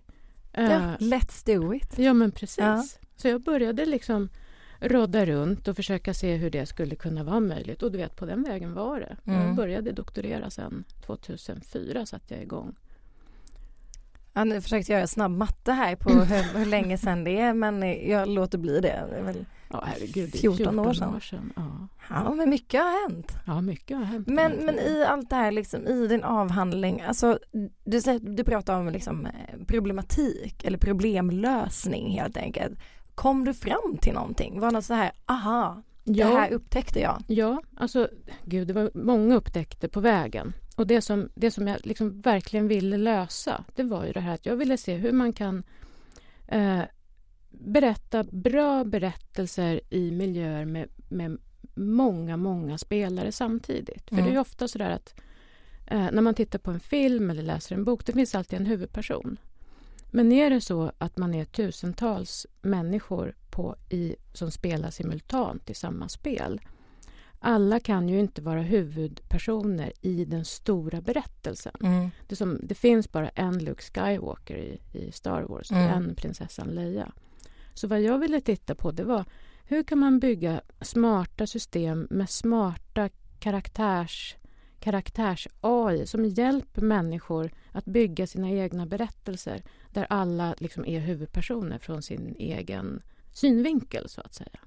Ja, 0.52 0.62
uh, 0.62 0.96
let's 1.00 1.46
do 1.46 1.74
it. 1.74 1.98
Ja, 1.98 2.14
men 2.14 2.32
precis. 2.32 2.58
Ja. 2.58 2.84
Så 3.16 3.28
jag 3.28 3.42
började 3.42 3.86
liksom 3.86 4.30
rodda 4.80 5.26
runt 5.26 5.68
och 5.68 5.76
försöka 5.76 6.14
se 6.14 6.36
hur 6.36 6.50
det 6.50 6.66
skulle 6.66 6.96
kunna 6.96 7.24
vara 7.24 7.40
möjligt. 7.40 7.84
Och 7.84 7.92
du 7.92 7.98
vet, 7.98 8.16
på 8.16 8.26
den 8.26 8.44
vägen 8.44 8.74
var 8.74 9.00
det. 9.00 9.18
Mm. 9.26 9.48
Jag 9.48 9.56
började 9.56 9.92
doktorera 9.92 10.50
sen 10.50 10.84
2004 11.06 12.06
satte 12.06 12.34
jag 12.34 12.44
igång. 12.44 12.76
Ja, 14.38 14.44
nu 14.44 14.62
försökte 14.62 14.92
göra 14.92 15.08
snabb 15.08 15.32
matte 15.32 15.72
här 15.72 15.96
på 15.96 16.10
hur, 16.14 16.60
hur 16.60 16.66
länge 16.66 16.98
sedan 16.98 17.24
det 17.24 17.40
är 17.40 17.54
men 17.54 18.10
jag 18.10 18.28
låter 18.28 18.58
bli 18.58 18.80
det. 18.80 19.08
det 19.10 19.18
är 19.18 19.24
väl 19.24 19.46
ja, 19.72 19.84
herregud, 19.86 20.32
14, 20.32 20.58
14 20.58 20.80
år 20.80 20.94
sedan. 20.94 21.16
År 21.16 21.20
sedan 21.20 21.54
ja. 21.56 21.88
ja. 22.10 22.34
men 22.34 22.50
mycket 22.50 22.82
har 22.82 23.10
hänt. 23.10 23.34
Ja, 23.46 23.62
mycket 23.62 23.98
har 23.98 24.04
hänt. 24.04 24.28
Men, 24.28 24.52
men 24.52 24.80
i 24.80 25.06
allt 25.08 25.30
det 25.30 25.36
här, 25.36 25.52
liksom, 25.52 25.88
i 25.88 26.08
din 26.08 26.24
avhandling, 26.24 27.02
alltså 27.02 27.40
du, 27.84 28.20
du 28.20 28.44
pratar 28.44 28.80
om 28.80 28.90
liksom, 28.90 29.26
eh, 29.26 29.66
problematik 29.68 30.64
eller 30.64 30.78
problemlösning 30.78 32.20
helt 32.20 32.38
enkelt. 32.38 32.80
Kom 33.16 33.46
du 33.46 33.54
fram 33.54 33.98
till 34.02 34.14
någonting? 34.14 34.60
Var 34.60 34.68
det 34.68 34.74
något 34.74 34.86
så 34.86 34.94
här, 34.94 35.12
aha, 35.26 35.84
ja. 36.04 36.28
det 36.28 36.36
här 36.36 36.52
upptäckte 36.52 37.00
jag? 37.00 37.24
Ja, 37.28 37.62
alltså 37.78 38.10
gud, 38.46 38.68
det 38.68 38.74
var 38.74 38.92
många 38.94 39.36
upptäckte 39.36 39.90
på 39.90 40.00
vägen. 40.00 40.54
Och 40.76 40.88
det 40.88 41.02
som, 41.02 41.30
det 41.36 41.52
som 41.52 41.68
jag 41.68 41.86
liksom 41.86 42.22
verkligen 42.22 42.68
ville 42.68 42.98
lösa, 42.98 43.64
det 43.76 43.84
var 43.84 44.06
ju 44.06 44.12
det 44.12 44.20
här 44.20 44.34
att 44.34 44.46
jag 44.46 44.56
ville 44.56 44.78
se 44.78 44.96
hur 44.96 45.12
man 45.12 45.34
kan 45.34 45.64
eh, 46.48 46.82
berätta 47.50 48.24
bra 48.24 48.84
berättelser 48.84 49.82
i 49.90 50.12
miljöer 50.12 50.66
med, 50.66 50.90
med 51.10 51.38
många, 51.74 52.38
många 52.38 52.78
spelare 52.78 53.32
samtidigt. 53.32 54.10
För 54.10 54.16
mm. 54.16 54.26
det 54.26 54.30
är 54.30 54.34
mm. 54.34 54.42
ofta 54.42 54.68
så 54.68 54.78
där 54.78 54.90
att 54.90 55.16
eh, 55.88 56.12
när 56.12 56.22
man 56.22 56.34
tittar 56.34 56.60
på 56.60 56.72
en 56.72 56.80
film 56.80 57.30
eller 57.30 57.44
läser 57.44 57.76
en 57.76 57.84
bok, 57.84 58.06
det 58.06 58.14
finns 58.14 58.36
alltid 58.36 58.60
en 58.60 58.66
huvudperson. 58.66 59.38
Men 60.12 60.32
är 60.32 60.50
det 60.50 60.62
så 60.62 60.92
att 60.98 61.18
man 61.18 61.34
är 61.34 61.46
tusentals 61.46 62.48
människor 62.62 63.36
på, 63.52 63.76
i, 63.90 64.16
som 64.34 64.52
spelar 64.52 64.90
simultant 64.90 65.70
i 65.70 65.74
samma 65.74 66.10
spel 66.10 66.62
alla 67.40 67.80
kan 67.80 68.10
ju 68.10 68.20
inte 68.20 68.42
vara 68.42 68.62
huvudpersoner 68.62 69.94
i 70.02 70.26
den 70.26 70.46
stora 70.46 71.02
berättelsen. 71.02 71.76
Mm. 71.84 72.10
Det, 72.28 72.36
som, 72.36 72.60
det, 72.64 72.76
finns 72.76 73.12
bara 73.12 73.30
en 73.30 73.64
Luke 73.64 73.82
Skywalker 73.82 74.58
i, 74.58 74.80
i 74.92 75.12
Star 75.12 75.42
Wars, 75.42 75.72
mm. 75.72 75.90
en 75.90 76.16
prinsessan 76.16 76.68
Leia. 76.68 77.12
Så 77.74 77.88
vad 77.88 78.02
jag 78.02 78.20
ville 78.20 78.42
titta 78.42 78.76
på 78.76 78.92
det 78.92 79.04
var 79.04 79.26
hur 79.68 79.84
kan 79.84 80.00
man 80.00 80.20
bygga 80.20 80.62
smarta 80.82 81.48
system 81.48 82.08
med 82.10 82.30
smarta 82.30 83.10
karaktärs 83.40 84.36
karaktärs-AI 84.80 86.06
som 86.06 86.26
hjälper 86.26 86.82
människor 86.82 87.52
att 87.72 87.86
bygga 87.86 88.28
sina 88.28 88.50
egna 88.50 88.86
berättelser 88.86 89.64
där 89.92 90.08
alla 90.10 90.56
liksom 90.58 90.86
är 90.86 91.00
huvudpersoner 91.00 91.78
från 91.78 92.02
sin 92.02 92.36
egen 92.40 93.02
synvinkel, 93.34 94.10
så 94.10 94.22
att 94.22 94.34
säga. 94.34 94.60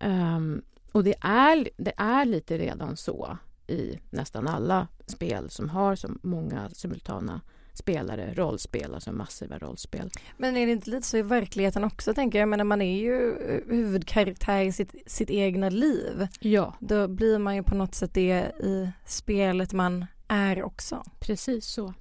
Um, 0.00 0.62
och 0.92 1.04
det 1.04 1.14
är, 1.20 1.68
det 1.76 1.92
är 1.96 2.24
lite 2.24 2.58
redan 2.58 2.96
så 2.96 3.38
i 3.66 3.98
nästan 4.10 4.48
alla 4.48 4.88
spel 5.06 5.50
som 5.50 5.68
har 5.68 5.96
så 5.96 6.10
många 6.22 6.70
simultana 6.70 7.40
spelare, 7.74 8.34
rollspel, 8.34 8.94
alltså 8.94 9.12
massiva 9.12 9.58
rollspel. 9.58 10.10
Men 10.36 10.56
är 10.56 10.66
det 10.66 10.72
inte 10.72 10.90
lite 10.90 11.06
så 11.06 11.16
i 11.16 11.22
verkligheten 11.22 11.84
också 11.84 12.14
tänker 12.14 12.38
jag? 12.38 12.48
Men 12.48 12.66
man 12.66 12.82
är 12.82 13.00
ju 13.00 13.34
huvudkaraktär 13.68 14.62
i 14.62 14.72
sitt, 14.72 14.94
sitt 15.06 15.30
egna 15.30 15.68
liv. 15.68 16.28
Ja. 16.40 16.74
Då 16.80 17.08
blir 17.08 17.38
man 17.38 17.56
ju 17.56 17.62
på 17.62 17.74
något 17.74 17.94
sätt 17.94 18.14
det 18.14 18.52
i 18.60 18.90
spelet 19.06 19.72
man 19.72 20.06
är 20.28 20.62
också. 20.62 21.02
Precis 21.20 21.66
så. 21.66 21.94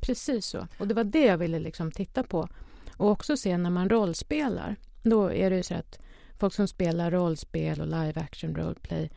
Precis 0.00 0.46
så. 0.46 0.66
Och 0.78 0.88
det 0.88 0.94
var 0.94 1.04
det 1.04 1.24
jag 1.24 1.38
ville 1.38 1.58
liksom 1.58 1.90
titta 1.90 2.22
på. 2.22 2.48
Och 2.96 3.10
också 3.10 3.36
se 3.36 3.58
när 3.58 3.70
man 3.70 3.88
rollspelar. 3.88 4.76
Då 5.02 5.32
är 5.32 5.50
det 5.50 5.56
ju 5.56 5.62
så 5.62 5.74
att 5.74 5.98
folk 6.38 6.54
som 6.54 6.68
spelar 6.68 7.10
rollspel 7.10 7.80
och 7.80 7.86
live 7.86 8.20
action 8.20 8.54
roleplay 8.54 9.10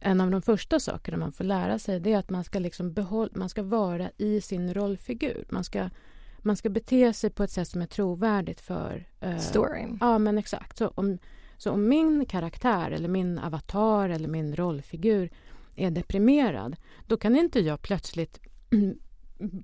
en 0.00 0.20
av 0.20 0.30
de 0.30 0.42
första 0.42 0.80
sakerna 0.80 1.16
man 1.16 1.32
får 1.32 1.44
lära 1.44 1.78
sig 1.78 2.00
det 2.00 2.12
är 2.12 2.18
att 2.18 2.30
man 2.30 2.44
ska, 2.44 2.58
liksom 2.58 2.92
behåll, 2.92 3.30
man 3.34 3.48
ska 3.48 3.62
vara 3.62 4.10
i 4.18 4.40
sin 4.40 4.74
rollfigur. 4.74 5.44
Man 5.48 5.64
ska, 5.64 5.90
man 6.38 6.56
ska 6.56 6.68
bete 6.68 7.12
sig 7.12 7.30
på 7.30 7.42
ett 7.42 7.50
sätt 7.50 7.68
som 7.68 7.82
är 7.82 7.86
trovärdigt 7.86 8.60
för... 8.60 9.06
Eh, 9.20 9.38
Storyn. 9.38 9.98
Ja, 10.00 10.18
men 10.18 10.38
exakt. 10.38 10.78
Så 10.78 10.88
om, 10.88 11.18
så 11.56 11.70
om 11.70 11.88
min 11.88 12.26
karaktär 12.26 12.90
eller 12.90 13.08
min 13.08 13.38
avatar 13.38 14.08
eller 14.08 14.28
min 14.28 14.56
rollfigur 14.56 15.30
är 15.76 15.90
deprimerad 15.90 16.76
då 17.06 17.16
kan 17.16 17.36
inte 17.36 17.60
jag 17.60 17.82
plötsligt 17.82 18.40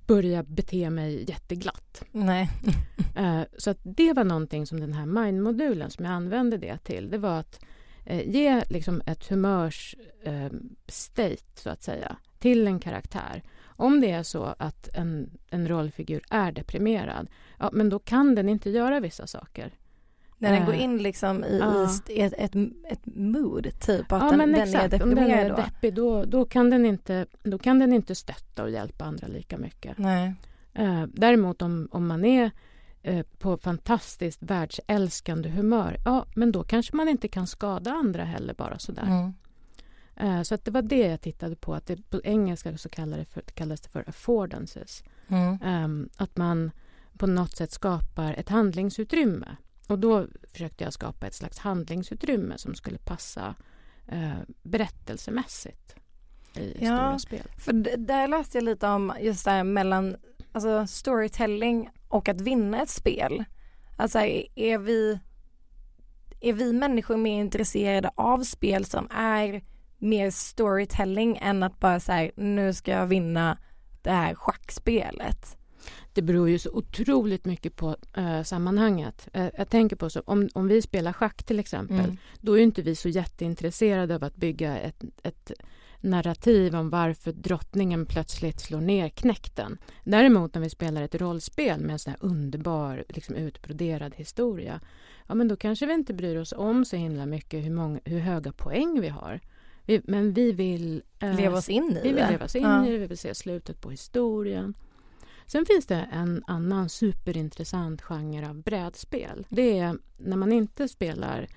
börja 0.07 0.43
bete 0.43 0.89
mig 0.89 1.29
jätteglatt. 1.29 2.03
Nej. 2.11 2.49
uh, 3.19 3.41
så 3.57 3.69
att 3.69 3.79
det 3.83 4.13
var 4.13 4.23
någonting 4.23 4.65
som 4.65 4.79
den 4.79 4.93
här 4.93 5.05
mind-modulen 5.05 5.89
som 5.89 6.05
jag 6.05 6.13
använde 6.13 6.57
det 6.57 6.77
till. 6.77 7.09
Det 7.09 7.17
var 7.17 7.39
att 7.39 7.65
uh, 8.11 8.29
ge 8.29 8.63
liksom 8.69 9.01
ett 9.05 9.29
humörsstate, 9.29 11.31
uh, 11.31 11.37
så 11.55 11.69
att 11.69 11.83
säga, 11.83 12.15
till 12.39 12.67
en 12.67 12.79
karaktär. 12.79 13.43
Om 13.75 14.01
det 14.01 14.11
är 14.11 14.23
så 14.23 14.55
att 14.59 14.89
en, 14.93 15.37
en 15.49 15.67
rollfigur 15.67 16.23
är 16.29 16.51
deprimerad, 16.51 17.27
ja, 17.59 17.69
men 17.73 17.89
då 17.89 17.99
kan 17.99 18.35
den 18.35 18.49
inte 18.49 18.69
göra 18.69 18.99
vissa 18.99 19.27
saker. 19.27 19.73
När 20.43 20.51
den 20.51 20.65
går 20.65 20.75
in 20.75 20.97
liksom 20.97 21.43
i, 21.43 21.59
ja. 21.59 21.89
i 22.09 22.21
ett, 22.21 22.33
ett, 22.37 22.55
ett, 22.89 23.05
mood, 23.05 23.79
typ 23.79 24.11
att 24.11 24.23
ja, 24.23 24.29
den, 24.29 24.37
men 24.37 24.55
exakt. 24.55 24.83
är 24.83 24.89
deprimerad. 24.89 25.19
Om 25.19 25.29
den 25.29 25.51
är 25.51 25.55
deppig, 25.55 25.93
då, 25.93 26.25
då, 26.25 26.45
kan 26.45 26.69
den 26.69 26.85
inte, 26.85 27.25
då 27.43 27.57
kan 27.57 27.79
den 27.79 27.93
inte 27.93 28.15
stötta 28.15 28.63
och 28.63 28.69
hjälpa 28.69 29.05
andra 29.05 29.27
lika 29.27 29.57
mycket. 29.57 29.97
Nej. 29.97 30.33
Uh, 30.79 31.03
däremot 31.03 31.61
om, 31.61 31.87
om 31.91 32.07
man 32.07 32.25
är 32.25 32.51
uh, 33.07 33.21
på 33.21 33.57
fantastiskt 33.57 34.43
världsälskande 34.43 35.49
humör, 35.49 35.97
ja, 36.05 36.25
men 36.35 36.51
då 36.51 36.63
kanske 36.63 36.95
man 36.95 37.09
inte 37.09 37.27
kan 37.27 37.47
skada 37.47 37.91
andra 37.91 38.23
heller 38.23 38.53
bara 38.53 38.79
sådär. 38.79 39.07
Mm. 39.07 39.33
Så 40.43 40.55
att 40.55 40.65
det 40.65 40.71
var 40.71 40.81
det 40.81 41.07
jag 41.07 41.21
tittade 41.21 41.55
på. 41.55 41.73
Att 41.73 41.87
det, 41.87 42.09
på 42.09 42.21
engelska 42.23 42.77
så 42.77 42.89
kallas 42.89 43.19
det 43.19 43.25
för, 43.25 43.41
kallas 43.41 43.81
det 43.81 43.89
för 43.89 44.09
affordances. 44.09 45.03
Mm. 45.27 45.83
Um, 45.83 46.09
att 46.17 46.37
man 46.37 46.71
på 47.17 47.27
något 47.27 47.55
sätt 47.55 47.71
skapar 47.71 48.33
ett 48.33 48.49
handlingsutrymme 48.49 49.55
och 49.87 49.99
då 49.99 50.27
försökte 50.51 50.83
jag 50.83 50.93
skapa 50.93 51.27
ett 51.27 51.33
slags 51.33 51.57
handlingsutrymme 51.57 52.57
som 52.57 52.75
skulle 52.75 52.97
passa 52.97 53.55
eh, 54.07 54.37
berättelsemässigt 54.61 55.95
i 56.55 56.77
ja, 56.79 56.97
stora 56.97 57.19
spel. 57.19 57.51
För 57.57 57.73
där 57.97 58.27
läste 58.27 58.57
jag 58.57 58.63
lite 58.63 58.87
om 58.87 59.13
just 59.21 59.45
det 59.45 59.51
här 59.51 59.63
mellan 59.63 60.15
alltså 60.51 60.87
storytelling 60.87 61.89
och 62.07 62.29
att 62.29 62.41
vinna 62.41 62.81
ett 62.81 62.89
spel. 62.89 63.43
Alltså 63.97 64.19
är 64.55 64.77
vi, 64.77 65.19
är 66.39 66.53
vi 66.53 66.73
människor 66.73 67.17
mer 67.17 67.39
intresserade 67.39 68.11
av 68.15 68.43
spel 68.43 68.85
som 68.85 69.07
är 69.11 69.63
mer 69.97 70.31
storytelling 70.31 71.37
än 71.37 71.63
att 71.63 71.79
bara 71.79 71.99
säga 71.99 72.31
nu 72.35 72.73
ska 72.73 72.91
jag 72.91 73.07
vinna 73.07 73.57
det 74.01 74.11
här 74.11 74.35
schackspelet. 74.35 75.57
Det 76.13 76.21
beror 76.21 76.49
ju 76.49 76.59
så 76.59 76.69
otroligt 76.71 77.45
mycket 77.45 77.75
på 77.75 77.95
uh, 78.17 78.43
sammanhanget. 78.43 79.29
Uh, 79.37 79.47
jag 79.57 79.69
tänker 79.69 79.95
på 79.95 80.09
så 80.09 80.21
om, 80.25 80.49
om 80.53 80.67
vi 80.67 80.81
spelar 80.81 81.13
schack 81.13 81.43
till 81.43 81.59
exempel, 81.59 81.99
mm. 81.99 82.17
då 82.41 82.57
är 82.57 82.61
inte 82.61 82.81
vi 82.81 82.95
så 82.95 83.09
jätteintresserade 83.09 84.15
av 84.15 84.23
att 84.23 84.35
bygga 84.35 84.77
ett, 84.77 85.03
ett 85.23 85.51
narrativ 86.03 86.75
om 86.75 86.89
varför 86.89 87.31
drottningen 87.31 88.05
plötsligt 88.05 88.59
slår 88.59 88.81
ner 88.81 89.09
knäkten. 89.09 89.77
Däremot 90.03 90.53
när 90.53 90.61
vi 90.61 90.69
spelar 90.69 91.01
ett 91.01 91.15
rollspel 91.15 91.81
med 91.81 91.93
en 91.93 91.99
sån 91.99 92.11
här 92.11 92.19
underbar, 92.21 93.03
liksom 93.09 93.35
utbroderad 93.35 94.15
historia, 94.15 94.79
ja 95.27 95.35
men 95.35 95.47
då 95.47 95.55
kanske 95.55 95.85
vi 95.85 95.93
inte 95.93 96.13
bryr 96.13 96.37
oss 96.37 96.53
om 96.57 96.85
så 96.85 96.95
himla 96.95 97.25
mycket 97.25 97.65
hur, 97.65 97.71
många, 97.71 97.99
hur 98.05 98.19
höga 98.19 98.51
poäng 98.51 99.01
vi 99.01 99.09
har. 99.09 99.39
Vi, 99.85 100.01
men 100.03 100.33
vi 100.33 100.51
vill 100.51 101.03
eh, 101.19 101.35
leva 101.35 101.57
oss 101.57 101.69
in 101.69 101.97
i 101.97 101.99
vi 102.03 102.13
vill 102.13 102.25
leva 102.29 102.45
oss 102.45 102.55
in 102.55 102.63
ja. 102.63 102.87
i 102.87 102.91
det, 102.91 102.97
vi 102.97 103.07
vill 103.07 103.17
se 103.17 103.35
slutet 103.35 103.81
på 103.81 103.91
historien. 103.91 104.73
Sen 105.47 105.65
finns 105.65 105.85
det 105.85 106.07
en 106.11 106.43
annan 106.47 106.89
superintressant 106.89 108.01
genre 108.01 108.49
av 108.49 108.61
brädspel. 108.61 109.47
Det 109.49 109.79
är 109.79 109.97
när 110.17 110.37
man 110.37 110.51
inte 110.51 110.87
spelar 110.87 111.47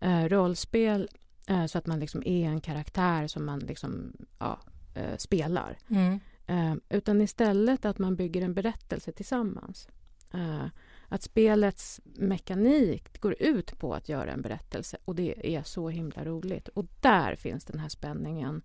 eh, 0.00 0.24
rollspel 0.24 1.08
eh, 1.46 1.66
så 1.66 1.78
att 1.78 1.86
man 1.86 2.00
liksom 2.00 2.22
är 2.26 2.48
en 2.48 2.60
karaktär 2.60 3.26
som 3.26 3.44
man 3.44 3.58
liksom, 3.58 4.12
ja, 4.38 4.58
eh, 4.94 5.16
spelar. 5.16 5.78
Mm. 5.88 6.20
Eh, 6.46 6.74
utan 6.88 7.20
istället 7.20 7.84
att 7.84 7.98
man 7.98 8.16
bygger 8.16 8.42
en 8.42 8.54
berättelse 8.54 9.12
tillsammans. 9.12 9.88
Eh, 10.34 10.66
att 11.08 11.22
spelets 11.22 12.00
mekanik 12.04 13.20
går 13.20 13.42
ut 13.42 13.78
på 13.78 13.94
att 13.94 14.08
göra 14.08 14.32
en 14.32 14.42
berättelse 14.42 14.96
och 15.04 15.14
det 15.14 15.56
är 15.56 15.62
så 15.62 15.88
himla 15.88 16.24
roligt. 16.24 16.68
Och 16.68 16.86
där 17.00 17.34
finns 17.34 17.64
den 17.64 17.78
här 17.78 17.88
spänningen 17.88 18.62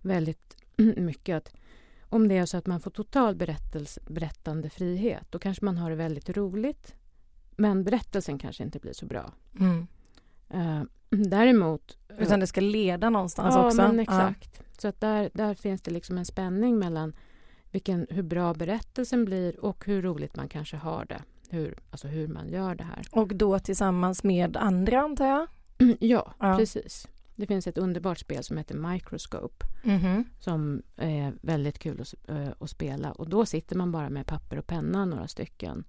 väldigt 0.00 0.56
mycket. 0.96 1.36
att 1.36 1.54
om 2.08 2.28
det 2.28 2.38
är 2.38 2.46
så 2.46 2.56
att 2.56 2.66
man 2.66 2.80
får 2.80 2.90
total 2.90 3.34
berättande 4.06 4.70
frihet, 4.70 5.26
då 5.30 5.38
kanske 5.38 5.64
man 5.64 5.78
har 5.78 5.90
det 5.90 5.96
väldigt 5.96 6.28
roligt. 6.28 6.94
Men 7.56 7.84
berättelsen 7.84 8.38
kanske 8.38 8.62
inte 8.62 8.78
blir 8.78 8.92
så 8.92 9.06
bra. 9.06 9.32
Mm. 9.60 9.86
Uh, 10.54 10.82
däremot... 11.10 11.98
Utan 12.18 12.40
det 12.40 12.46
ska 12.46 12.60
leda 12.60 13.10
någonstans 13.10 13.54
ja, 13.54 13.66
också. 13.66 13.82
Men 13.82 13.98
exakt. 14.00 14.54
Ja. 14.58 14.64
Så 14.78 14.88
att 14.88 15.00
där, 15.00 15.30
där 15.34 15.54
finns 15.54 15.82
det 15.82 15.90
liksom 15.90 16.18
en 16.18 16.24
spänning 16.24 16.78
mellan 16.78 17.16
vilken, 17.70 18.06
hur 18.10 18.22
bra 18.22 18.54
berättelsen 18.54 19.24
blir 19.24 19.60
och 19.60 19.86
hur 19.86 20.02
roligt 20.02 20.36
man 20.36 20.48
kanske 20.48 20.76
har 20.76 21.04
det. 21.04 21.22
Hur, 21.50 21.78
alltså 21.90 22.08
hur 22.08 22.28
man 22.28 22.48
gör 22.48 22.74
det 22.74 22.84
här. 22.84 23.02
Och 23.10 23.36
då 23.36 23.58
tillsammans 23.58 24.24
med 24.24 24.56
andra, 24.56 25.00
antar 25.00 25.26
jag? 25.26 25.46
ja, 26.00 26.34
ja, 26.38 26.56
precis. 26.58 27.08
Det 27.36 27.46
finns 27.46 27.66
ett 27.66 27.78
underbart 27.78 28.18
spel 28.18 28.44
som 28.44 28.58
heter 28.58 28.74
Microscope 28.74 29.66
mm 29.84 30.00
-hmm. 30.00 30.24
som 30.40 30.82
är 30.96 31.32
väldigt 31.40 31.78
kul 31.78 32.00
att, 32.00 32.14
uh, 32.30 32.48
att, 32.58 32.70
spela. 32.70 33.12
Och 33.12 33.28
då 33.28 33.46
sitter 33.46 33.76
man 33.76 33.92
bara 33.92 34.10
med 34.10 34.26
papper 34.26 34.58
och 34.58 34.66
penna, 34.66 35.04
några 35.04 35.28
stycken 35.28 35.84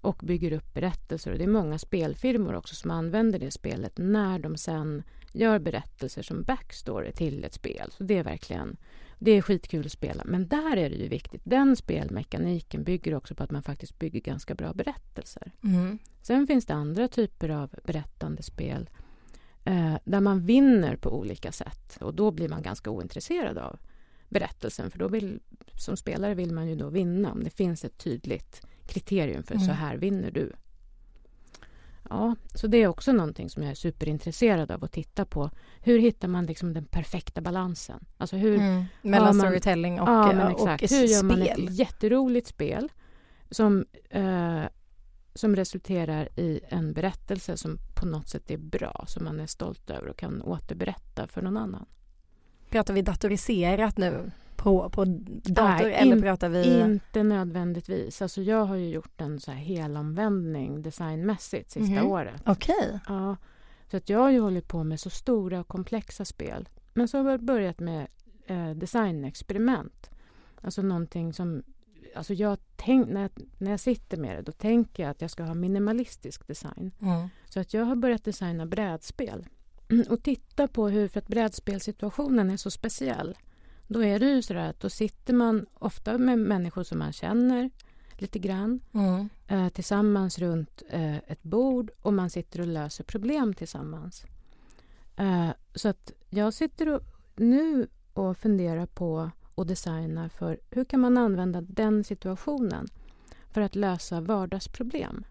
och 0.00 0.16
bygger 0.22 0.52
upp 0.52 0.74
berättelser. 0.74 1.32
Och 1.32 1.38
det 1.38 1.44
är 1.44 1.48
många 1.48 1.78
spelfirmor 1.78 2.54
också 2.54 2.74
som 2.74 2.90
använder 2.90 3.38
det 3.38 3.50
spelet 3.50 3.92
när 3.98 4.38
de 4.38 4.56
sen 4.56 5.02
gör 5.32 5.58
berättelser 5.58 6.22
som 6.22 6.42
backstory 6.42 7.12
till 7.12 7.44
ett 7.44 7.54
spel. 7.54 7.90
Så 7.92 8.04
det 8.04 8.18
är 8.18 8.24
verkligen 8.24 8.76
det 9.18 9.30
är 9.30 9.42
skitkul 9.42 9.86
att 9.86 9.92
spela. 9.92 10.22
Men 10.24 10.48
där 10.48 10.76
är 10.76 10.90
det 10.90 10.96
ju 10.96 11.08
viktigt. 11.08 11.40
Den 11.44 11.76
spelmekaniken 11.76 12.84
bygger 12.84 13.14
också 13.14 13.34
på 13.34 13.42
att 13.42 13.50
man 13.50 13.62
faktiskt 13.62 13.98
bygger 13.98 14.20
ganska 14.20 14.54
bra 14.54 14.72
berättelser. 14.72 15.52
Mm. 15.64 15.98
Sen 16.22 16.46
finns 16.46 16.66
det 16.66 16.74
andra 16.74 17.08
typer 17.08 17.48
av 17.48 17.74
berättande 17.84 18.42
spel 18.42 18.90
eh, 19.66 19.94
där 20.04 20.20
man 20.20 20.40
vinner 20.40 20.96
på 20.96 21.18
olika 21.18 21.52
sätt. 21.52 21.98
Och 22.00 22.14
då 22.14 22.30
blir 22.30 22.48
man 22.48 22.62
ganska 22.62 22.90
ointresserad 22.90 23.58
av 23.58 23.78
berättelsen 24.28 24.90
för 24.90 24.98
då 24.98 25.08
vill, 25.08 25.40
som 25.74 25.96
spelare 25.96 26.34
vill 26.34 26.52
man 26.52 26.68
ju 26.68 26.76
då 26.76 26.88
vinna 26.88 27.32
om 27.32 27.44
det 27.44 27.50
finns 27.50 27.84
ett 27.84 27.98
tydligt 27.98 28.66
kriterium 28.86 29.42
för 29.42 29.54
mm. 29.54 29.66
så 29.66 29.72
här 29.72 29.96
vinner 29.96 30.30
du. 30.30 30.52
Ja, 32.10 32.36
så 32.54 32.66
det 32.66 32.78
är 32.78 32.88
också 32.88 33.12
någonting 33.12 33.50
som 33.50 33.62
jag 33.62 33.70
är 33.70 33.74
superintresserad 33.74 34.70
av 34.70 34.84
att 34.84 34.92
titta 34.92 35.24
på. 35.24 35.50
Hur 35.80 35.98
hittar 35.98 36.28
man 36.28 36.46
liksom 36.46 36.74
den 36.74 36.84
perfekta 36.84 37.40
balansen? 37.40 38.04
Alltså 38.16 38.36
hur, 38.36 38.54
mm. 38.54 38.84
Mellan 39.02 39.36
man, 39.36 39.46
storytelling 39.46 40.00
och, 40.00 40.08
ja, 40.08 40.32
men 40.32 40.50
exakt. 40.52 40.82
och 40.82 40.90
Hur 40.90 41.04
gör 41.04 41.22
man 41.22 41.42
ett 41.42 41.78
jätteroligt 41.78 42.46
spel 42.46 42.92
som 43.50 43.84
eh, 44.10 44.64
som 45.36 45.56
resulterar 45.56 46.28
i 46.36 46.60
en 46.68 46.92
berättelse 46.92 47.56
som 47.56 47.78
på 47.94 48.06
något 48.06 48.28
sätt 48.28 48.50
är 48.50 48.58
bra, 48.58 49.04
som 49.08 49.24
man 49.24 49.40
är 49.40 49.46
stolt 49.46 49.90
över 49.90 50.08
och 50.08 50.16
kan 50.16 50.42
återberätta 50.42 51.26
för 51.26 51.42
någon 51.42 51.56
annan. 51.56 51.86
Pratar 52.70 52.94
vi 52.94 53.02
datoriserat 53.02 53.96
nu 53.96 54.30
på, 54.56 54.90
på 54.90 55.04
dator 55.04 55.84
Nej, 55.84 55.94
eller 55.94 56.20
pratar 56.20 56.48
vi? 56.48 56.80
Inte 56.80 57.22
nödvändigtvis. 57.22 58.22
Alltså 58.22 58.42
jag 58.42 58.64
har 58.64 58.76
ju 58.76 58.88
gjort 58.88 59.20
en 59.20 59.40
så 59.40 59.50
här 59.50 59.58
helomvändning 59.58 60.82
designmässigt 60.82 61.70
sista 61.70 61.92
mm 61.92 62.04
-hmm. 62.04 62.08
året. 62.08 62.42
Okej. 62.46 62.74
Okay. 62.86 62.98
Ja, 63.08 63.36
så 63.90 63.96
att 63.96 64.08
jag 64.08 64.18
har 64.18 64.30
ju 64.30 64.40
hållit 64.40 64.68
på 64.68 64.84
med 64.84 65.00
så 65.00 65.10
stora 65.10 65.60
och 65.60 65.68
komplexa 65.68 66.24
spel. 66.24 66.68
Men 66.94 67.08
så 67.08 67.22
har 67.22 67.30
jag 67.30 67.44
börjat 67.44 67.80
med 67.80 68.06
eh, 68.46 68.70
designexperiment. 68.70 70.10
Alltså 70.60 70.82
någonting 70.82 71.32
som 71.32 71.62
alltså 72.16 72.34
jag 72.34 72.58
tänk, 72.76 73.08
när, 73.08 73.22
jag, 73.22 73.30
när 73.58 73.70
jag 73.70 73.80
sitter 73.80 74.16
med 74.16 74.36
det 74.36 74.42
då 74.42 74.52
tänker 74.52 75.02
jag 75.02 75.10
att 75.10 75.20
jag 75.20 75.30
ska 75.30 75.44
ha 75.44 75.54
minimalistisk 75.54 76.46
design. 76.46 76.90
Mm. 77.00 77.28
Så 77.48 77.60
att 77.60 77.74
jag 77.74 77.84
har 77.84 77.96
börjat 77.96 78.24
designa 78.24 78.66
brädspel 78.66 79.46
och 80.08 80.22
titta 80.22 80.68
på 80.68 80.88
hur, 80.88 81.08
för 81.08 81.18
att 81.18 81.28
brädspelsituationen 81.28 82.50
är 82.50 82.56
så 82.56 82.70
speciell. 82.70 83.38
Då 83.86 84.04
är 84.04 84.18
det 84.18 84.30
ju 84.30 84.42
så 84.42 84.56
att 84.56 84.80
då 84.80 84.90
sitter 84.90 85.34
man 85.34 85.66
ofta 85.74 86.18
med 86.18 86.38
människor 86.38 86.82
som 86.82 86.98
man 86.98 87.12
känner 87.12 87.70
lite 88.18 88.38
grann 88.38 88.80
mm. 88.92 89.28
eh, 89.46 89.68
tillsammans 89.68 90.38
runt 90.38 90.82
eh, 90.88 91.16
ett 91.16 91.42
bord 91.42 91.90
och 92.02 92.12
man 92.12 92.30
sitter 92.30 92.60
och 92.60 92.66
löser 92.66 93.04
problem 93.04 93.54
tillsammans. 93.54 94.24
Eh, 95.16 95.48
så 95.74 95.88
att 95.88 96.12
jag 96.30 96.54
sitter 96.54 96.88
och, 96.88 97.00
nu 97.36 97.86
och 98.12 98.36
funderar 98.36 98.86
på 98.86 99.30
och 99.56 99.66
designar 99.66 100.28
för 100.28 100.58
hur 100.70 100.84
kan 100.84 101.00
man 101.00 101.18
använda 101.18 101.60
den 101.60 102.04
situationen 102.04 102.86
för 103.50 103.60
att 103.60 103.74
lösa 103.74 104.20
vardagsproblem. 104.20 105.24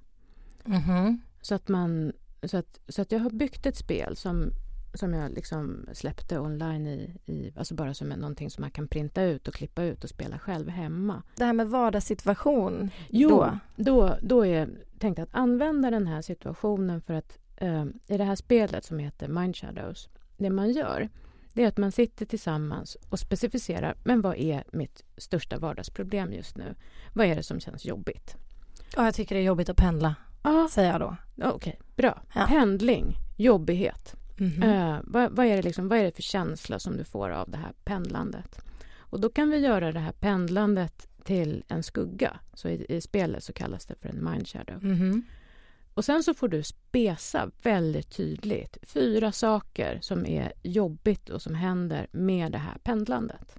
Mm 0.65 0.81
-hmm. 0.81 1.17
så, 1.41 1.55
att 1.55 1.67
man, 1.67 2.13
så, 2.43 2.57
att, 2.57 2.79
så 2.87 3.01
att 3.01 3.11
jag 3.11 3.19
har 3.19 3.29
byggt 3.29 3.65
ett 3.65 3.77
spel 3.77 4.15
som, 4.15 4.51
som 4.93 5.13
jag 5.13 5.31
liksom 5.31 5.85
släppte 5.93 6.39
online 6.39 6.87
i, 6.87 7.17
i 7.25 7.53
alltså 7.55 7.75
bara 7.75 7.93
som 7.93 8.09
någonting 8.09 8.49
som 8.49 8.61
man 8.61 8.71
kan 8.71 8.87
printa 8.87 9.23
ut 9.23 9.47
och 9.47 9.53
klippa 9.53 9.83
ut 9.83 10.03
och 10.03 10.09
spela 10.09 10.39
själv 10.39 10.69
hemma. 10.69 11.23
Det 11.35 11.45
här 11.45 11.53
med 11.53 11.69
vardagssituation 11.69 12.89
Jo, 13.09 13.29
då? 13.29 13.59
då, 13.75 14.17
då 14.21 14.45
är 14.45 14.69
tänkt 14.99 15.19
att 15.19 15.35
använda 15.35 15.91
den 15.91 16.07
här 16.07 16.21
situationen 16.21 17.01
för 17.01 17.13
att 17.13 17.39
eh, 17.57 17.85
i 18.07 18.17
det 18.17 18.23
här 18.23 18.35
spelet 18.35 18.85
som 18.85 18.99
heter 18.99 19.27
Mind 19.27 19.55
Shadows, 19.55 20.09
det 20.37 20.49
man 20.49 20.71
gör 20.71 21.09
det 21.55 21.63
är 21.63 21.67
att 21.67 21.77
man 21.77 21.91
sitter 21.91 22.25
tillsammans 22.25 22.97
och 23.09 23.19
specificerar 23.19 23.95
men 24.03 24.21
vad 24.21 24.37
är 24.37 24.63
mitt 24.71 25.03
största 25.17 25.57
vardagsproblem 25.57 26.33
just 26.33 26.57
nu? 26.57 26.75
Vad 27.13 27.27
är 27.27 27.35
det 27.35 27.43
som 27.43 27.59
känns 27.59 27.85
jobbigt? 27.85 28.35
Ja, 28.95 29.05
jag 29.05 29.15
tycker 29.15 29.35
det 29.35 29.41
är 29.41 29.45
jobbigt 29.45 29.69
att 29.69 29.77
pendla, 29.77 30.15
Ja, 30.45 30.67
säger 30.71 30.91
jag 30.91 31.01
då. 31.01 31.15
Okej, 31.37 31.51
okay, 31.51 31.73
bra. 31.95 32.21
Ja. 32.33 32.45
Pendling, 32.47 33.15
jobbighet. 33.37 34.15
Mhm. 34.37 34.63
Eh, 34.63 34.97
vad, 35.03 35.31
vad, 35.31 35.45
är 35.45 35.55
det 35.55 35.61
liksom, 35.61 35.87
vad 35.87 35.99
är 35.99 36.03
det 36.03 36.15
för 36.15 36.21
känsla 36.21 36.79
som 36.79 36.97
du 36.97 37.03
får 37.03 37.29
av 37.29 37.49
det 37.49 37.57
här 37.57 37.73
pendlandet? 37.83 38.59
Och 38.97 39.19
då 39.19 39.29
kan 39.29 39.49
vi 39.49 39.57
göra 39.57 39.91
det 39.91 39.99
här 39.99 40.11
pendlandet 40.11 41.07
till 41.23 41.63
en 41.67 41.83
skugga. 41.83 42.39
Så 42.53 42.69
i, 42.69 42.85
i 42.89 43.01
spelet 43.01 43.43
så 43.43 43.53
kallas 43.53 43.85
det 43.85 43.95
för 44.01 44.09
en 44.09 44.23
mind 44.31 44.47
shadow. 44.47 44.83
Mhm. 44.83 45.23
Och 45.95 46.05
sen 46.05 46.23
så 46.23 46.33
får 46.33 46.47
du 46.47 46.63
spesa 46.63 47.51
väldigt 47.63 48.09
tydligt 48.09 48.77
fyra 48.83 49.31
saker 49.31 49.99
som 50.01 50.25
är 50.25 50.53
jobbigt 50.63 51.29
och 51.29 51.41
som 51.41 51.55
händer 51.55 52.07
med 52.11 52.51
det 52.51 52.57
här 52.57 52.77
pendlandet. 52.83 53.55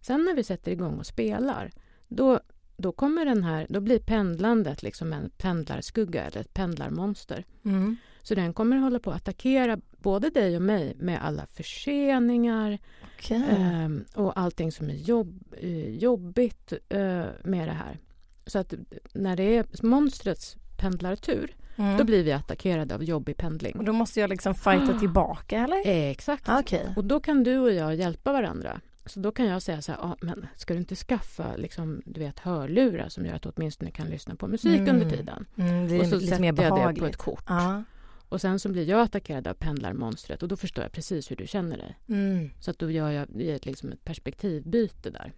Sen 0.00 0.24
när 0.24 0.34
vi 0.34 0.44
sätter 0.44 0.72
igång 0.72 0.98
och 0.98 1.06
spelar, 1.06 1.72
då, 2.08 2.40
då 2.76 2.92
kommer 2.92 3.24
den 3.24 3.44
här, 3.44 3.66
då 3.68 3.80
blir 3.80 3.98
pendlandet 3.98 4.82
liksom 4.82 5.12
en 5.12 5.30
pendlarskugga 5.30 6.24
eller 6.24 6.40
ett 6.40 6.54
pendlarmonster. 6.54 7.44
Mm. 7.64 7.96
Så 8.22 8.34
den 8.34 8.52
kommer 8.52 8.76
hålla 8.76 8.98
på 8.98 9.10
att 9.10 9.16
attackera 9.16 9.78
både 9.98 10.30
dig 10.30 10.56
och 10.56 10.62
mig 10.62 10.94
med 10.98 11.24
alla 11.24 11.46
förseningar 11.46 12.78
Okej. 13.18 13.42
ehm, 13.48 14.04
och 14.14 14.38
allting 14.38 14.72
som 14.72 14.90
är 14.90 14.94
jobb, 14.94 15.54
eh, 15.60 15.88
jobbigt 15.96 16.72
eh, 16.88 17.24
med 17.44 17.68
det 17.68 17.72
här. 17.72 17.98
Så 18.46 18.58
att 18.58 18.74
när 19.12 19.36
det 19.36 19.56
är 19.56 19.86
monstrets 19.86 20.56
pendlartur, 20.76 21.54
Mm. 21.76 21.96
då 21.96 22.04
blir 22.04 22.24
vi 22.24 22.32
attackerade 22.32 22.94
av 22.94 23.04
jobbig 23.04 23.36
pendling. 23.36 23.76
Och 23.78 23.84
då 23.84 23.92
måste 23.92 24.20
jag 24.20 24.30
liksom 24.30 24.54
fighta 24.54 24.94
Ah. 24.96 24.98
tillbaka 24.98 25.58
eller? 25.58 25.86
Eh, 25.86 26.10
exakt. 26.10 26.48
Ah, 26.48 26.60
Okej. 26.60 26.92
Och 26.96 27.04
då 27.04 27.20
kan 27.20 27.42
du 27.44 27.58
och 27.58 27.72
jag 27.72 27.94
hjälpa 27.94 28.32
varandra. 28.32 28.80
Så 29.06 29.20
då 29.20 29.32
kan 29.32 29.46
jag 29.46 29.62
säga 29.62 29.82
så 29.82 29.92
här, 29.92 29.98
ah, 30.02 30.16
men 30.20 30.46
ska 30.56 30.74
du 30.74 30.80
inte 30.80 30.94
skaffa 30.94 31.56
liksom, 31.56 32.02
du 32.04 32.20
vet, 32.20 32.38
hörlurar 32.38 33.08
som 33.08 33.26
gör 33.26 33.34
att 33.34 33.42
du 33.42 33.48
åtminstone 33.56 33.90
kan 33.90 34.06
lyssna 34.06 34.36
på 34.36 34.46
musik 34.46 34.78
Mm. 34.80 34.94
under 34.96 35.10
tiden? 35.16 35.46
Mm, 35.58 35.88
det 35.88 35.96
är 35.96 36.00
och 36.00 36.06
så 36.06 36.16
lite 36.16 36.40
mer 36.40 36.46
jag 36.48 36.56
det 36.56 36.68
på 36.68 36.74
behagligt. 36.76 37.04
ett 37.04 37.16
kort. 37.16 37.44
Ja. 37.48 37.82
Och 38.28 38.40
sen 38.40 38.58
så 38.58 38.68
blir 38.68 38.88
jag 38.88 39.00
attackerad 39.00 39.46
av 39.48 39.54
pendlarmonstret 39.54 40.42
och 40.42 40.48
då 40.48 40.56
förstår 40.56 40.84
jag 40.84 40.92
precis 40.92 41.30
hur 41.30 41.36
du 41.36 41.46
känner 41.46 41.76
dig. 41.76 41.98
Mm. 42.08 42.50
Så 42.60 42.70
att 42.70 42.78
då 42.78 42.90
gör 42.90 43.10
jag 43.10 43.26
liksom 43.66 43.92
ett 43.92 44.04
perspektivbyte 44.04 45.10
där. 45.10 45.32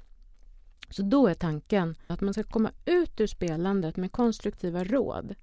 Så 0.90 1.02
då 1.02 1.26
är 1.26 1.34
tanken 1.34 1.94
att 2.06 2.20
man 2.20 2.34
ska 2.34 2.42
komma 2.42 2.70
ut 2.84 3.20
ur 3.20 3.26
spelandet 3.26 3.96
med 3.96 4.12
konstruktiva 4.12 4.84
råd 4.84 5.34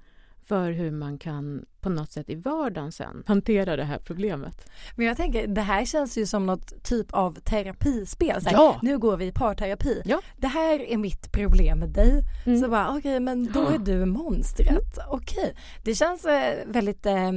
för 0.45 0.71
hur 0.71 0.91
man 0.91 1.17
kan 1.17 1.65
på 1.81 1.89
något 1.89 2.11
sätt 2.11 2.29
i 2.29 2.35
vardagen 2.35 2.91
sen 2.91 3.23
hantera 3.27 3.75
det 3.75 3.83
här 3.83 3.99
problemet. 3.99 4.69
Men 4.95 5.05
jag 5.05 5.17
tänker, 5.17 5.47
det 5.47 5.61
här 5.61 5.85
känns 5.85 6.17
ju 6.17 6.25
som 6.25 6.45
något 6.45 6.83
typ 6.83 7.13
av 7.13 7.33
terapispel. 7.39 8.41
Så 8.41 8.49
här, 8.49 8.55
Ja. 8.57 8.79
Nu 8.81 8.97
går 8.97 9.17
vi 9.17 9.25
i 9.25 9.31
parterapi. 9.31 10.01
Ja. 10.05 10.21
Det 10.37 10.47
här 10.47 10.79
är 10.79 10.97
mitt 10.97 11.31
problem 11.31 11.79
med 11.79 11.89
dig. 11.89 12.21
Mm. 12.45 12.59
Så 12.59 12.69
bara, 12.69 12.97
okej 12.97 13.19
men 13.19 13.51
då 13.51 13.59
Ja. 13.63 13.73
är 13.73 13.77
du 13.79 14.05
monstret. 14.05 14.97
Okej. 15.07 15.55
Det 15.83 15.95
känns 15.95 16.25
eh, 16.25 16.65
väldigt 16.67 17.05
eh, 17.05 17.31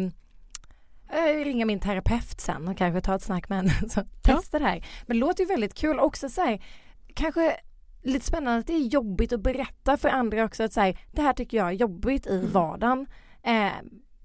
jag 1.12 1.46
ringer 1.46 1.64
min 1.66 1.80
terapeut 1.80 2.40
sen 2.40 2.68
och 2.68 2.76
kanske 2.78 3.00
ta 3.00 3.14
ett 3.14 3.22
snack 3.22 3.48
med 3.48 3.58
henne. 3.58 3.72
Så 3.88 4.02
testa 4.22 4.58
det 4.58 4.64
här. 4.64 4.86
Men 5.06 5.16
det 5.16 5.20
låter 5.20 5.42
ju 5.44 5.48
väldigt 5.48 5.74
kul 5.74 5.98
också 6.00 6.28
så 6.28 6.40
här, 6.40 6.62
kanske 7.14 7.56
lite 8.06 8.26
spännande 8.26 8.58
att 8.60 8.66
det 8.66 8.72
är 8.72 8.86
jobbigt 8.86 9.32
att 9.32 9.40
berätta 9.40 9.96
för 9.96 10.08
andra 10.08 10.44
också 10.44 10.62
att 10.62 10.72
säga 10.72 10.96
det 11.12 11.22
här 11.22 11.32
tycker 11.32 11.56
jag 11.56 11.66
är 11.68 11.72
jobbigt 11.72 12.26
i 12.26 12.46
vardagen. 12.52 13.06
Eh, 13.42 13.70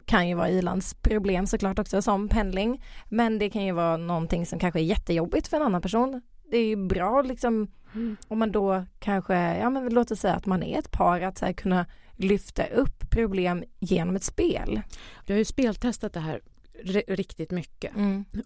kan 0.05 0.27
ju 0.27 0.35
vara 0.35 0.49
Ilands 0.49 0.93
problem 0.93 1.47
såklart 1.47 1.79
också 1.79 2.01
som 2.01 2.29
pendling. 2.29 2.83
Men 3.09 3.39
det 3.39 3.49
kan 3.49 3.65
ju 3.65 3.71
vara 3.71 3.97
någonting 3.97 4.45
som 4.45 4.59
kanske 4.59 4.79
är 4.79 4.83
jättejobbigt 4.83 5.47
för 5.47 5.57
en 5.57 5.63
annan 5.63 5.81
person. 5.81 6.21
Det 6.51 6.57
är 6.57 6.65
ju 6.65 6.75
bra 6.87 7.21
liksom 7.21 7.67
Mm. 7.93 8.17
om 8.27 8.39
man 8.39 8.51
då 8.51 8.85
kanske, 8.99 9.57
ja 9.57 9.69
men 9.69 9.93
låt 9.93 10.11
oss 10.11 10.19
säga 10.19 10.33
att 10.33 10.45
man 10.45 10.63
är 10.63 10.79
ett 10.79 10.91
par 10.91 11.21
att 11.21 11.37
så 11.37 11.45
här, 11.45 11.53
kunna 11.53 11.85
lyfta 12.15 12.65
upp 12.65 13.09
problem 13.09 13.63
genom 13.79 14.15
ett 14.15 14.23
spel. 14.23 14.81
Jag 15.25 15.33
har 15.35 15.37
ju 15.39 15.45
speltestat 15.45 16.13
det 16.13 16.19
här 16.19 16.41
ri- 16.83 17.03
riktigt 17.15 17.51
mycket 17.51 17.91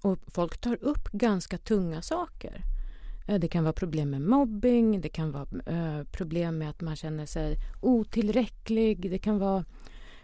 och 0.02 0.20
folk 0.28 0.58
tar 0.62 0.84
upp 0.84 1.12
ganska 1.12 1.58
tunga 1.58 2.02
saker. 2.02 2.62
Eh, 3.28 3.40
Det 3.40 3.48
kan 3.48 3.64
vara 3.64 3.74
problem 3.74 4.10
med 4.10 4.22
mobbing, 4.22 5.02
det 5.02 5.10
kan 5.10 5.32
vara 5.32 5.48
eh, 5.66 6.04
problem 6.12 6.58
med 6.58 6.70
att 6.70 6.82
man 6.82 6.96
känner 6.96 7.26
sig 7.26 7.56
otillräcklig, 7.82 9.12
det 9.12 9.18
kan 9.18 9.40
vara 9.40 9.66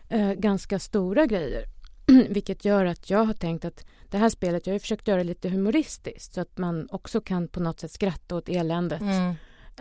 eh, 0.09 0.33
ganska 0.33 0.79
stora 0.79 1.25
grejer. 1.25 1.63
Vilket 2.29 2.65
gör 2.65 2.85
att 2.85 3.09
jag 3.09 3.23
har 3.25 3.33
tänkt 3.33 3.65
att 3.65 3.85
det 4.09 4.17
här 4.17 4.29
spelet, 4.29 4.67
jag 4.67 4.73
har 4.73 4.79
försökt 4.79 5.07
göra 5.07 5.17
det 5.17 5.23
lite 5.23 5.49
humoristiskt 5.49 6.33
så 6.33 6.41
att 6.41 6.57
man 6.57 6.87
också 6.91 7.21
kan 7.21 7.47
på 7.47 7.59
något 7.59 7.79
sätt 7.79 7.91
skratta 7.91 8.35
åt 8.35 8.49
eländet. 8.49 9.01
Mm. 9.01 9.33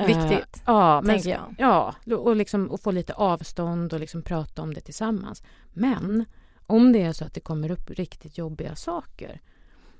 Viktigt, 0.06 0.62
ja, 0.66 1.00
men 1.00 1.14
tänker 1.14 1.30
jag. 1.30 1.54
Ja, 1.58 1.94
och, 2.16 2.36
liksom, 2.36 2.70
och 2.70 2.80
få 2.80 2.90
lite 2.90 3.12
avstånd 3.14 3.92
och 3.92 4.00
liksom 4.00 4.22
prata 4.22 4.62
om 4.62 4.74
det 4.74 4.80
tillsammans. 4.80 5.42
Men 5.72 6.24
om 6.66 6.92
det 6.92 7.02
är 7.02 7.12
så 7.12 7.24
att 7.24 7.34
det 7.34 7.40
kommer 7.40 7.70
upp 7.70 7.90
riktigt 7.90 8.38
jobbiga 8.38 8.76
saker 8.76 9.40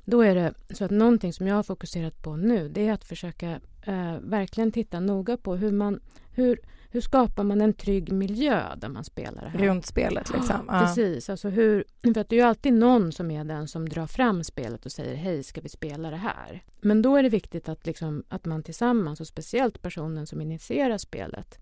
då 0.05 0.21
är 0.21 0.35
det 0.35 0.55
så 0.71 0.85
att 0.85 0.91
någonting 0.91 1.33
som 1.33 1.47
jag 1.47 1.55
har 1.55 1.63
fokuserat 1.63 2.23
på 2.23 2.37
nu 2.37 2.69
det 2.69 2.89
är 2.89 2.93
att 2.93 3.05
försöka 3.05 3.61
eh, 3.83 4.17
verkligen 4.21 4.73
titta 4.73 5.01
noga 5.01 5.37
på 5.37 5.57
hur 5.57 5.73
man 5.73 6.01
hur, 6.33 6.61
hur 6.91 7.01
skapar 7.01 7.45
man 7.45 7.61
en 7.61 7.73
trygg 7.73 8.13
miljö 8.13 8.63
där 8.77 8.89
man 8.89 9.05
spelar 9.05 9.43
det 9.43 9.49
här. 9.49 9.59
Runt 9.59 9.87
spelet 9.87 10.31
liksom. 10.33 10.65
Ja. 10.69 10.81
Precis, 10.81 11.31
alltså 11.31 11.49
hur, 11.49 11.85
för 12.03 12.21
att 12.21 12.29
det 12.29 12.37
är 12.37 12.41
ju 12.41 12.47
alltid 12.47 12.73
någon 12.73 13.13
som 13.13 13.31
är 13.31 13.45
den 13.45 13.69
som 13.69 13.89
drar 13.89 14.07
fram 14.07 14.45
spelet 14.45 14.87
och 14.87 14.93
säger 14.93 15.15
hej, 15.15 15.43
ska 15.43 15.61
vi 15.61 15.69
spela 15.69 16.11
det 16.11 16.17
här? 16.17 16.63
Men 16.81 17.03
då 17.03 17.17
är 17.17 17.23
det 17.23 17.29
viktigt 17.29 17.69
att, 17.69 17.87
liksom, 17.87 18.25
att 18.29 18.45
man 18.45 18.63
tillsammans, 18.63 19.21
och 19.21 19.27
speciellt 19.27 19.83
personen 19.83 20.27
som 20.27 20.41
initierar 20.41 20.99
spelet, 20.99 21.59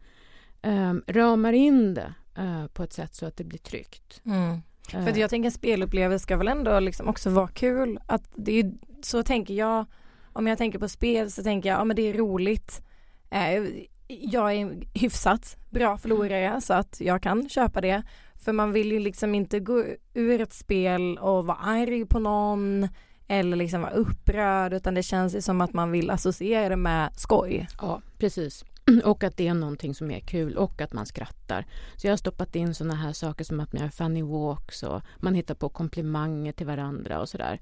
eh, 0.63 0.95
ramar 1.07 1.53
in 1.53 1.95
det 1.95 2.15
eh, 2.35 2.67
på 2.67 2.83
ett 2.83 2.93
sätt 2.93 3.15
så 3.15 3.27
att 3.27 3.37
det 3.37 3.45
blir 3.45 3.59
tryggt. 3.59 4.21
Mm. 4.25 4.59
För 4.91 5.19
jag 5.19 5.31
tänker 5.31 5.47
en 5.47 5.53
spelupplevelse 5.53 6.23
ska 6.23 6.37
väl 6.37 6.49
ändå 6.49 6.81
liksom 6.81 7.09
också 7.09 7.31
vara 7.31 7.49
kul. 7.49 7.99
Att 8.07 8.31
det 8.35 8.61
är, 8.61 8.73
så 9.03 9.23
tänker 9.23 9.55
jag. 9.55 9.87
Om 10.33 10.47
jag 10.47 10.59
tänker 10.59 10.79
på 10.79 10.89
spel 10.89 11.31
så 11.31 11.43
tänker 11.43 11.69
jag, 11.69 11.81
ja 11.81 11.85
men 11.85 11.97
det 11.97 12.03
är 12.03 12.15
roligt. 12.15 12.83
Eh, 13.31 13.65
jag 14.09 14.55
är 14.55 14.71
hyfsat 14.95 15.57
bra 15.71 15.99
förlorare 15.99 16.61
så 16.61 16.75
att 16.75 17.01
jag 17.01 17.23
kan 17.23 17.49
köpa 17.49 17.81
det. 17.81 18.03
För 18.45 18.53
man 18.53 18.73
vill 18.73 18.93
ju 18.93 18.99
liksom 18.99 19.35
inte 19.35 19.61
gå 19.61 19.85
ur 20.15 20.41
ett 20.41 20.53
spel 20.53 21.19
och 21.19 21.47
vara 21.47 21.59
arg 21.59 22.07
på 22.07 22.19
någon 22.19 22.89
eller 23.29 23.57
liksom 23.57 23.81
vara 23.81 23.93
upprörd 23.93 24.73
utan 24.73 24.95
det 24.95 25.03
känns 25.03 25.35
ju 25.35 25.41
som 25.41 25.61
att 25.61 25.73
man 25.73 25.91
vill 25.91 26.11
associera 26.11 26.69
det 26.69 26.77
med 26.77 27.11
skoj. 27.17 27.67
Ja, 27.81 28.03
precis. 28.19 28.65
Och 29.05 29.25
att 29.25 29.37
det 29.37 29.49
är 29.49 29.55
någonting 29.55 29.95
som 29.95 30.11
är 30.11 30.21
kul 30.21 30.57
och 30.57 30.81
att 30.81 30.93
man 30.93 31.07
skrattar. 31.07 31.67
Så 31.97 32.07
jag 32.07 32.13
har 32.13 32.17
stoppat 32.17 32.57
in 32.57 32.75
såna 32.75 32.95
här 32.95 33.13
saker 33.13 33.45
som 33.45 33.61
att 33.61 33.73
man 33.73 33.83
gör 33.83 33.89
funny 33.89 34.23
walks 34.23 34.83
och 34.83 35.03
man 35.17 35.35
hittar 35.35 35.55
på 35.55 35.69
komplimanger 35.69 36.53
till 36.53 36.67
varandra 36.67 37.21
och 37.21 37.29
sådär. 37.29 37.61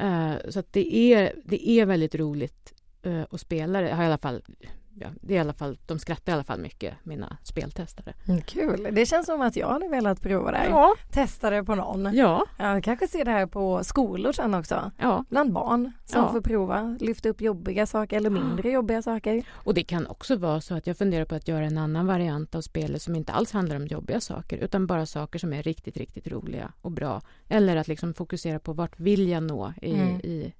Uh, 0.00 0.34
så 0.48 0.58
att 0.58 0.72
det 0.72 0.96
är, 0.96 1.34
det 1.44 1.68
är 1.70 1.86
väldigt 1.86 2.14
roligt 2.14 2.74
uh, 3.06 3.24
att 3.30 3.40
spela 3.40 3.80
det. 3.80 3.94
Har 3.94 4.02
i 4.02 4.06
alla 4.06 4.18
fall, 4.18 4.42
ja, 5.00 5.08
det 5.20 5.34
är 5.34 5.36
i 5.36 5.40
alla 5.40 5.52
fall, 5.52 5.78
de 5.86 5.98
skrattar 5.98 6.32
i 6.32 6.34
alla 6.34 6.44
fall 6.44 6.60
mycket, 6.60 6.94
mina 7.02 7.36
speltestare. 7.42 8.14
Mm, 8.28 8.40
kul, 8.42 8.88
det 8.92 9.06
känns 9.06 9.26
som 9.26 9.40
att 9.40 9.56
jag 9.56 9.68
hade 9.68 9.88
velat 9.88 10.20
prova 10.22 10.50
det. 10.50 10.66
Ja, 10.70 10.94
Testa 11.10 11.50
det 11.50 11.64
på 11.64 11.74
någon. 11.74 12.14
ja, 12.14 12.46
Ja, 12.58 12.80
kanske 12.82 13.08
se 13.08 13.24
det 13.24 13.30
här 13.30 13.46
på 13.46 13.84
skolor 13.84 14.32
sen 14.32 14.54
också. 14.54 14.90
ja. 15.00 15.24
Bland 15.28 15.52
barn 15.52 15.92
som 16.04 16.22
Ja. 16.22 16.32
får 16.32 16.40
prova, 16.40 16.96
lyfta 17.00 17.28
upp 17.28 17.40
jobbiga 17.40 17.86
saker 17.86 18.16
eller 18.16 18.30
mindre 18.30 18.70
jobbiga 18.70 19.02
saker. 19.02 19.44
Och 19.50 19.74
det 19.74 19.82
kan 19.84 20.06
också 20.06 20.36
vara 20.36 20.60
så 20.60 20.74
att 20.74 20.86
jag 20.86 20.98
funderar 20.98 21.24
på 21.24 21.34
att 21.34 21.48
göra 21.48 21.64
en 21.64 21.78
annan 21.78 22.06
variant 22.06 22.54
av 22.54 22.60
spelet 22.60 23.02
som 23.02 23.14
inte 23.14 23.32
alls 23.32 23.52
handlar 23.52 23.76
om 23.76 23.86
jobbiga 23.86 24.20
saker 24.20 24.56
utan 24.58 24.86
bara 24.86 25.06
saker 25.06 25.38
som 25.38 25.52
är 25.52 25.62
riktigt, 25.62 25.96
riktigt 25.96 26.28
roliga 26.28 26.72
och 26.82 26.90
bra. 26.90 27.20
Eller 27.48 27.76
att 27.76 27.88
liksom 27.88 28.14
fokusera 28.14 28.58
på 28.58 28.72
vart 28.72 29.00
vill 29.00 29.28
jag 29.28 29.42
nå 29.42 29.72
i, 29.82 29.92
Mm. 29.94 30.20
i, 30.20 30.52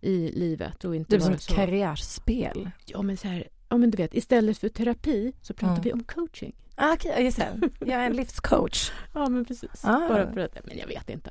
i 0.00 0.30
livet 0.32 0.84
och 0.84 0.96
inte 0.96 1.10
Typ 1.10 1.22
som 1.22 1.28
vara 1.30 1.36
ett 1.36 1.42
så... 1.42 1.54
karriärspel. 1.54 2.70
Ja 2.86 3.02
men 3.02 3.16
så 3.16 3.28
här, 3.28 3.48
ja 3.68 3.76
men 3.76 3.90
du 3.90 3.96
vet 3.96 4.14
istället 4.14 4.58
för 4.58 4.68
terapi 4.68 5.32
så 5.42 5.54
pratar 5.54 5.72
Mm. 5.72 5.82
vi 5.84 5.92
om 5.92 6.04
coaching. 6.04 6.56
Ah, 6.74 6.92
Okej, 6.92 7.10
okay, 7.10 7.24
just 7.24 7.36
det. 7.38 7.70
Jag 7.80 8.02
är 8.02 8.06
en 8.06 8.16
livscoach. 8.16 8.92
Ja 9.14 9.28
men 9.28 9.44
precis. 9.44 9.84
Ah. 9.84 10.08
Bara 10.08 10.32
för 10.32 10.40
att, 10.40 10.58
men 10.64 10.78
jag 10.78 10.86
vet 10.86 11.10
inte. 11.10 11.30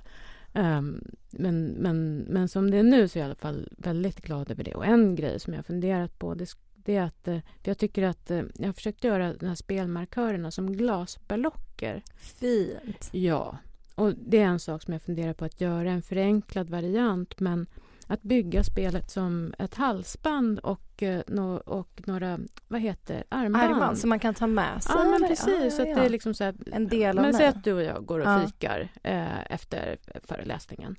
Ehm, 0.53 1.03
men, 1.31 1.65
men, 1.65 2.17
men 2.17 2.47
som 2.49 2.71
det 2.71 2.77
är 2.77 2.83
nu 2.83 3.07
så 3.07 3.17
är 3.17 3.21
jag 3.21 3.25
i 3.25 3.29
alla 3.29 3.35
fall 3.35 3.69
väldigt 3.77 4.21
glad 4.21 4.51
över 4.51 4.63
det. 4.63 4.75
Och 4.75 4.85
en 4.85 5.15
grej 5.15 5.39
som 5.39 5.53
jag 5.53 5.57
har 5.57 5.63
funderat 5.63 6.19
på 6.19 6.33
det, 6.33 6.49
det 6.75 6.95
är 6.95 7.01
att 7.03 7.27
eh, 7.27 7.39
för 7.63 7.69
jag 7.71 7.77
tycker 7.77 8.03
att 8.03 8.31
eh, 8.31 8.41
jag 8.55 8.65
har 8.67 8.73
försökt 8.73 9.03
göra 9.03 9.33
de 9.33 9.45
här 9.47 9.55
spelmarkörerna 9.55 10.51
som 10.51 10.77
glasballocker. 10.77 12.03
Fint. 12.17 13.09
Ja, 13.11 13.57
och 13.95 14.13
det 14.17 14.37
är 14.37 14.45
en 14.45 14.59
sak 14.59 14.83
som 14.83 14.93
jag 14.93 15.01
funderar 15.01 15.33
på 15.33 15.45
att 15.45 15.61
göra, 15.61 15.91
en 15.91 16.01
förenklad 16.01 16.69
variant. 16.69 17.39
Men 17.39 17.67
att 18.07 18.21
bygga 18.21 18.63
spelet 18.63 19.09
som 19.11 19.53
ett 19.59 19.75
halsband 19.75 20.59
och, 20.59 21.03
eh, 21.03 21.21
no, 21.27 21.57
och 21.57 22.01
några, 22.05 22.39
vad 22.67 22.81
heter 22.81 23.23
armband. 23.29 23.71
Armband 23.71 23.97
som 23.97 24.09
man 24.09 24.19
kan 24.19 24.33
ta 24.33 24.47
med 24.47 24.83
sig? 24.83 24.93
Ja, 24.97 25.03
men 25.03 25.29
precis. 25.29 25.47
Ja, 25.47 25.63
ja, 25.63 25.69
så 25.69 25.81
att 25.81 25.87
ja. 25.89 25.95
det 25.95 26.05
är 26.05 26.09
liksom 26.09 26.33
så 26.33 26.43
här, 26.43 26.55
En 26.71 26.87
del 26.87 27.17
av 27.17 27.23
Men 27.23 27.33
säg 27.33 27.47
att 27.47 27.63
du 27.63 27.73
och 27.73 27.83
jag 27.83 28.05
går 28.05 28.19
och 28.19 28.25
Ja. 28.25 28.43
fikar 28.47 28.89
eh, 29.03 29.51
efter 29.51 29.97
föreläsningen. 30.23 30.95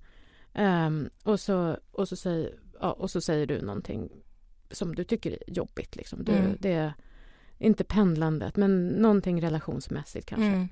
Ehm, 0.55 1.11
och, 1.23 1.41
så, 1.41 1.77
och, 1.93 2.09
så 2.09 2.17
säger, 2.17 2.55
ja, 2.81 2.93
och 2.93 3.11
så 3.11 3.21
säger 3.21 3.47
du 3.47 3.63
någonting 3.63 4.11
som 4.71 4.95
du 4.95 5.05
tycker 5.05 5.31
är 5.31 5.39
jobbigt. 5.47 5.97
Liksom. 5.97 6.25
Du, 6.25 6.33
Mm. 6.33 6.57
Det 6.61 6.73
är 6.73 6.93
inte 7.59 7.85
pendlandet, 7.85 8.57
men 8.57 8.89
någonting 8.89 9.43
relationsmässigt 9.43 10.27
kanske. 10.27 10.47
Mm. 10.47 10.69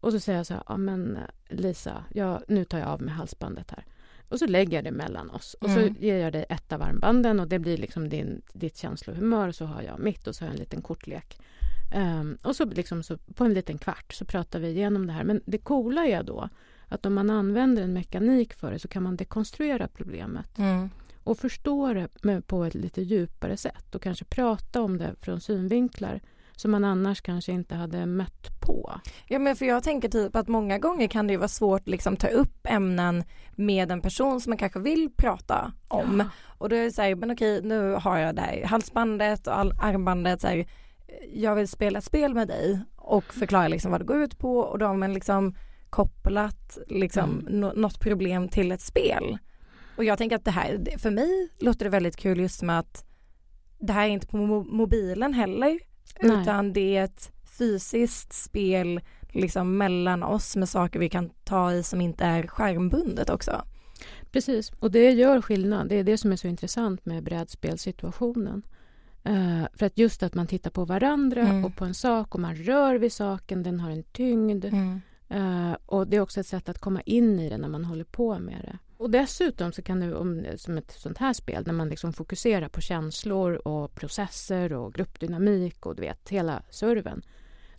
Och 0.00 0.12
så 0.12 0.20
säger 0.20 0.38
jag 0.38 0.46
så 0.46 0.54
här, 0.54 0.62
ja 0.68 0.76
men 0.76 1.18
Lisa, 1.48 2.04
jag, 2.14 2.42
nu 2.48 2.64
tar 2.64 2.78
jag 2.78 2.88
av 2.88 3.02
mig 3.02 3.14
halsbandet 3.14 3.70
här. 3.70 3.84
Och 4.28 4.38
så 4.38 4.46
lägger 4.46 4.76
jag 4.78 4.84
det 4.84 4.90
mellan 4.90 5.30
oss 5.30 5.54
och 5.60 5.68
Mm. 5.68 5.94
så 5.94 6.00
ger 6.04 6.16
jag 6.18 6.32
dig 6.32 6.46
ett 6.48 6.72
av 6.72 6.82
armbanden 6.82 7.40
och 7.40 7.48
det 7.48 7.58
blir 7.58 7.76
liksom 7.76 8.08
din, 8.08 8.42
ditt 8.52 8.76
känslohumör 8.76 9.48
och 9.48 9.54
så 9.54 9.64
har 9.64 9.82
jag 9.82 9.98
mitt 10.00 10.26
och 10.26 10.34
så 10.34 10.44
har 10.44 10.46
jag 10.48 10.54
en 10.54 10.60
liten 10.60 10.82
kortlek. 10.82 11.38
Ehm, 11.94 12.38
och 12.42 12.56
så, 12.56 12.64
liksom 12.64 13.02
så 13.02 13.16
på 13.34 13.44
en 13.44 13.54
liten 13.54 13.78
kvart 13.78 14.12
så 14.12 14.24
pratar 14.24 14.58
vi 14.60 14.68
igenom 14.68 15.06
det 15.06 15.12
här. 15.12 15.24
Men 15.24 15.40
det 15.46 15.58
coola 15.58 16.06
är 16.06 16.22
då 16.22 16.48
att 16.88 17.06
om 17.06 17.14
man 17.14 17.30
använder 17.30 17.82
en 17.82 17.92
mekanik 17.92 18.54
för 18.54 18.72
det 18.72 18.78
så 18.78 18.88
kan 18.88 19.02
man 19.02 19.16
dekonstruera 19.16 19.88
problemet 19.88 20.58
Mm. 20.58 20.90
och 21.24 21.38
förstå 21.38 21.92
det 21.92 22.42
på 22.46 22.64
ett 22.64 22.74
lite 22.74 23.02
djupare 23.02 23.56
sätt 23.56 23.94
och 23.94 24.02
kanske 24.02 24.24
prata 24.24 24.82
om 24.82 24.98
det 24.98 25.14
från 25.20 25.40
synvinklar 25.40 26.20
som 26.58 26.70
man 26.70 26.84
annars 26.84 27.20
kanske 27.20 27.52
inte 27.52 27.74
hade 27.74 28.06
mött 28.06 28.60
på. 28.60 29.00
Ja 29.28 29.38
men 29.38 29.56
för 29.56 29.66
jag 29.66 29.82
tänker 29.82 30.08
typ 30.08 30.36
att 30.36 30.48
många 30.48 30.78
gånger 30.78 31.06
kan 31.08 31.26
det 31.26 31.32
ju 31.32 31.36
vara 31.36 31.48
svårt 31.48 31.88
liksom 31.88 32.16
ta 32.16 32.28
upp 32.28 32.66
ämnen 32.66 33.24
med 33.56 33.90
en 33.92 34.00
person 34.00 34.40
som 34.40 34.50
man 34.50 34.58
kanske 34.58 34.78
vill 34.80 35.10
prata 35.16 35.72
om. 35.88 36.24
Och 36.58 36.68
då 36.68 36.76
är 36.76 36.84
det 36.84 36.92
så 36.92 37.02
här, 37.02 37.14
men 37.14 37.30
okej 37.30 37.62
nu 37.62 37.92
har 37.92 38.18
jag 38.18 38.34
det 38.34 38.42
här 38.42 38.64
halsbandet 38.64 39.46
och 39.46 39.54
armbandet 39.84 40.40
så 40.40 40.46
här, 40.46 40.66
jag 41.32 41.54
vill 41.54 41.68
spela 41.68 41.98
ett 41.98 42.04
spel 42.04 42.34
med 42.34 42.48
dig 42.48 42.80
och 42.96 43.24
förklara 43.24 43.68
liksom 43.68 43.90
vad 43.90 44.00
det 44.00 44.04
går 44.04 44.22
ut 44.22 44.38
på 44.38 44.58
och 44.58 44.78
då 44.78 44.86
har 44.86 44.94
man 44.96 45.12
liksom 45.14 45.54
kopplat 45.90 46.78
liksom 46.86 47.30
Mm. 47.40 47.60
nå- 47.60 47.72
något 47.76 48.00
problem 48.00 48.48
till 48.48 48.72
ett 48.72 48.80
spel. 48.80 49.38
Och 49.96 50.04
jag 50.04 50.18
tänker 50.18 50.36
att 50.36 50.44
det 50.44 50.50
här, 50.50 50.98
för 50.98 51.10
mig 51.10 51.48
låter 51.60 51.84
det 51.84 51.90
väldigt 51.90 52.16
kul 52.16 52.40
just 52.40 52.62
med 52.62 52.78
att 52.78 53.04
det 53.78 53.92
här 53.92 54.04
är 54.04 54.08
inte 54.10 54.26
på 54.26 54.36
mo- 54.36 54.70
mobilen 54.70 55.34
heller 55.34 55.78
Nej. 56.22 56.42
utan 56.42 56.72
det 56.72 56.96
är 56.96 57.04
ett 57.04 57.32
fysiskt 57.58 58.32
spel 58.32 59.00
liksom 59.28 59.76
mellan 59.78 60.22
oss 60.22 60.56
med 60.56 60.68
saker 60.68 60.98
vi 61.00 61.08
kan 61.08 61.30
ta 61.44 61.72
i 61.72 61.82
som 61.82 62.00
inte 62.00 62.24
är 62.24 62.46
skärmbundet 62.46 63.30
också. 63.30 63.62
Precis, 64.32 64.70
och 64.78 64.90
det 64.90 65.10
gör 65.10 65.40
skillnad. 65.40 65.88
Det 65.88 65.94
är 65.98 66.04
det 66.04 66.18
som 66.18 66.32
är 66.32 66.36
så 66.36 66.48
intressant 66.48 67.06
med 67.06 67.22
brädspelssituationen. 67.22 68.62
Eh, 69.24 69.62
för 69.74 69.86
att 69.86 69.98
just 69.98 70.22
att 70.22 70.34
man 70.34 70.46
tittar 70.46 70.70
på 70.70 70.84
varandra 70.84 71.40
Mm. 71.40 71.64
och 71.64 71.76
på 71.76 71.84
en 71.84 71.94
sak 71.94 72.34
och 72.34 72.40
man 72.40 72.54
rör 72.54 72.94
vid 72.94 73.12
saken, 73.12 73.62
den 73.62 73.80
har 73.80 73.90
en 73.90 74.02
tyngd. 74.02 74.64
Eh, 75.28 75.72
och 75.86 76.06
det 76.08 76.16
är 76.16 76.20
också 76.20 76.40
ett 76.40 76.46
sätt 76.46 76.68
att 76.68 76.78
komma 76.78 77.00
in 77.00 77.40
i 77.40 77.48
det 77.48 77.58
när 77.58 77.68
man 77.68 77.84
håller 77.84 78.04
på 78.04 78.38
med 78.38 78.60
det. 78.64 78.78
Och 78.98 79.10
dessutom 79.10 79.72
så 79.72 79.82
kan 79.82 80.00
du, 80.00 80.14
om, 80.14 80.46
som 80.56 80.78
ett 80.78 80.90
sånt 80.92 81.18
här 81.18 81.32
spel, 81.32 81.62
när 81.66 81.72
man 81.72 81.88
liksom 81.88 82.12
fokuserar 82.12 82.68
på 82.68 82.80
känslor 82.80 83.52
och 83.68 83.94
processer 83.94 84.72
och 84.72 84.94
gruppdynamik 84.94 85.86
och 85.86 85.94
du 85.96 86.02
vet, 86.02 86.28
hela 86.28 86.62
serven. 86.70 87.22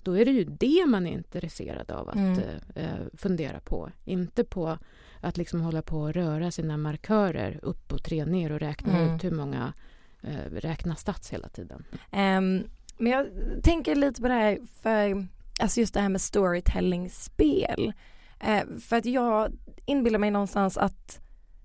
Då 0.03 0.17
är 0.17 0.25
det 0.25 0.31
ju 0.31 0.43
det 0.43 0.85
man 0.87 1.07
är 1.07 1.11
intresserad 1.11 1.91
av 1.91 2.09
att 2.09 2.15
Mm. 2.15 2.39
eh, 2.39 2.83
eh, 2.83 2.99
fundera 3.13 3.59
på. 3.59 3.89
Inte 4.05 4.43
på 4.43 4.77
att 5.21 5.37
liksom 5.37 5.61
hålla 5.61 5.81
på 5.81 5.97
och 6.01 6.13
röra 6.13 6.51
sina 6.51 6.77
markörer 6.77 7.59
upp 7.63 7.93
och 7.93 8.03
tre 8.03 8.25
ner 8.25 8.51
och 8.51 8.59
räkna 8.59 8.99
Mm. 8.99 9.15
ut 9.15 9.23
hur 9.23 9.31
många 9.31 9.73
eh, 10.21 10.51
räkna 10.51 10.95
stats 10.95 11.29
hela 11.33 11.49
tiden. 11.49 11.83
Ehm, 12.11 12.63
men 12.97 13.11
jag 13.11 13.27
tänker 13.63 13.95
lite 13.95 14.21
på 14.21 14.27
det 14.27 14.33
här 14.33 14.59
för, 14.81 15.27
alltså 15.59 15.79
just 15.79 15.93
det 15.93 15.99
här 16.01 16.09
med 16.09 16.21
storytelling-spel. 16.21 17.93
Eh, 18.39 18.63
för 18.81 18.97
att 18.97 19.05
jag 19.05 19.53
inbillar 19.85 20.19
mig 20.19 20.31
någonstans 20.31 20.77
att 20.77 21.19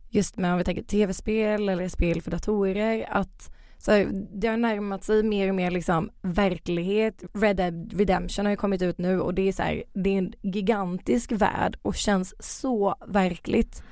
just 0.09 0.37
med 0.37 0.53
om 0.53 0.59
vi 0.59 0.65
tänker 0.65 0.83
tv-spel 0.83 1.69
eller 1.69 1.89
spel 1.89 2.23
för 2.23 2.31
datorer 2.31 3.07
att 3.11 3.51
så 3.79 3.93
här, 3.93 4.27
det 4.33 4.49
har 4.49 4.57
närmat 4.57 5.05
sig 5.05 5.23
mer 5.23 5.49
och 5.49 5.55
mer 5.55 5.71
liksom 5.71 6.11
verklighet. 6.23 7.25
Red 7.35 7.57
Dead 7.57 7.93
Redemption 7.93 8.47
har 8.47 8.51
ju 8.51 8.57
kommit 8.57 8.83
ut 8.83 8.99
nu 8.99 9.21
och 9.21 9.35
det 9.35 9.49
är 9.49 9.53
så 9.53 9.63
här, 9.63 9.85
det 9.93 10.11
är 10.11 10.19
en 10.19 10.33
gigantisk 10.43 11.33
värld 11.33 11.79
och 11.83 11.95
känns 11.95 12.35
så 12.39 12.97
verkligt. 13.07 13.83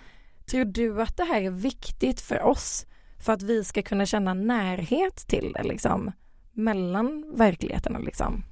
Tror 0.50 0.64
du 0.64 1.02
att 1.02 1.16
det 1.16 1.24
här 1.24 1.42
är 1.42 1.50
viktigt 1.50 2.20
för 2.20 2.42
oss 2.42 2.86
för 3.18 3.32
att 3.32 3.42
vi 3.42 3.64
ska 3.64 3.82
kunna 3.82 4.06
känna 4.06 4.34
närhet 4.34 5.16
till 5.16 5.52
det 5.52 5.62
liksom 5.62 6.12
mellan 6.52 7.32
verkligheterna 7.36 7.98
liksom? 7.98 8.44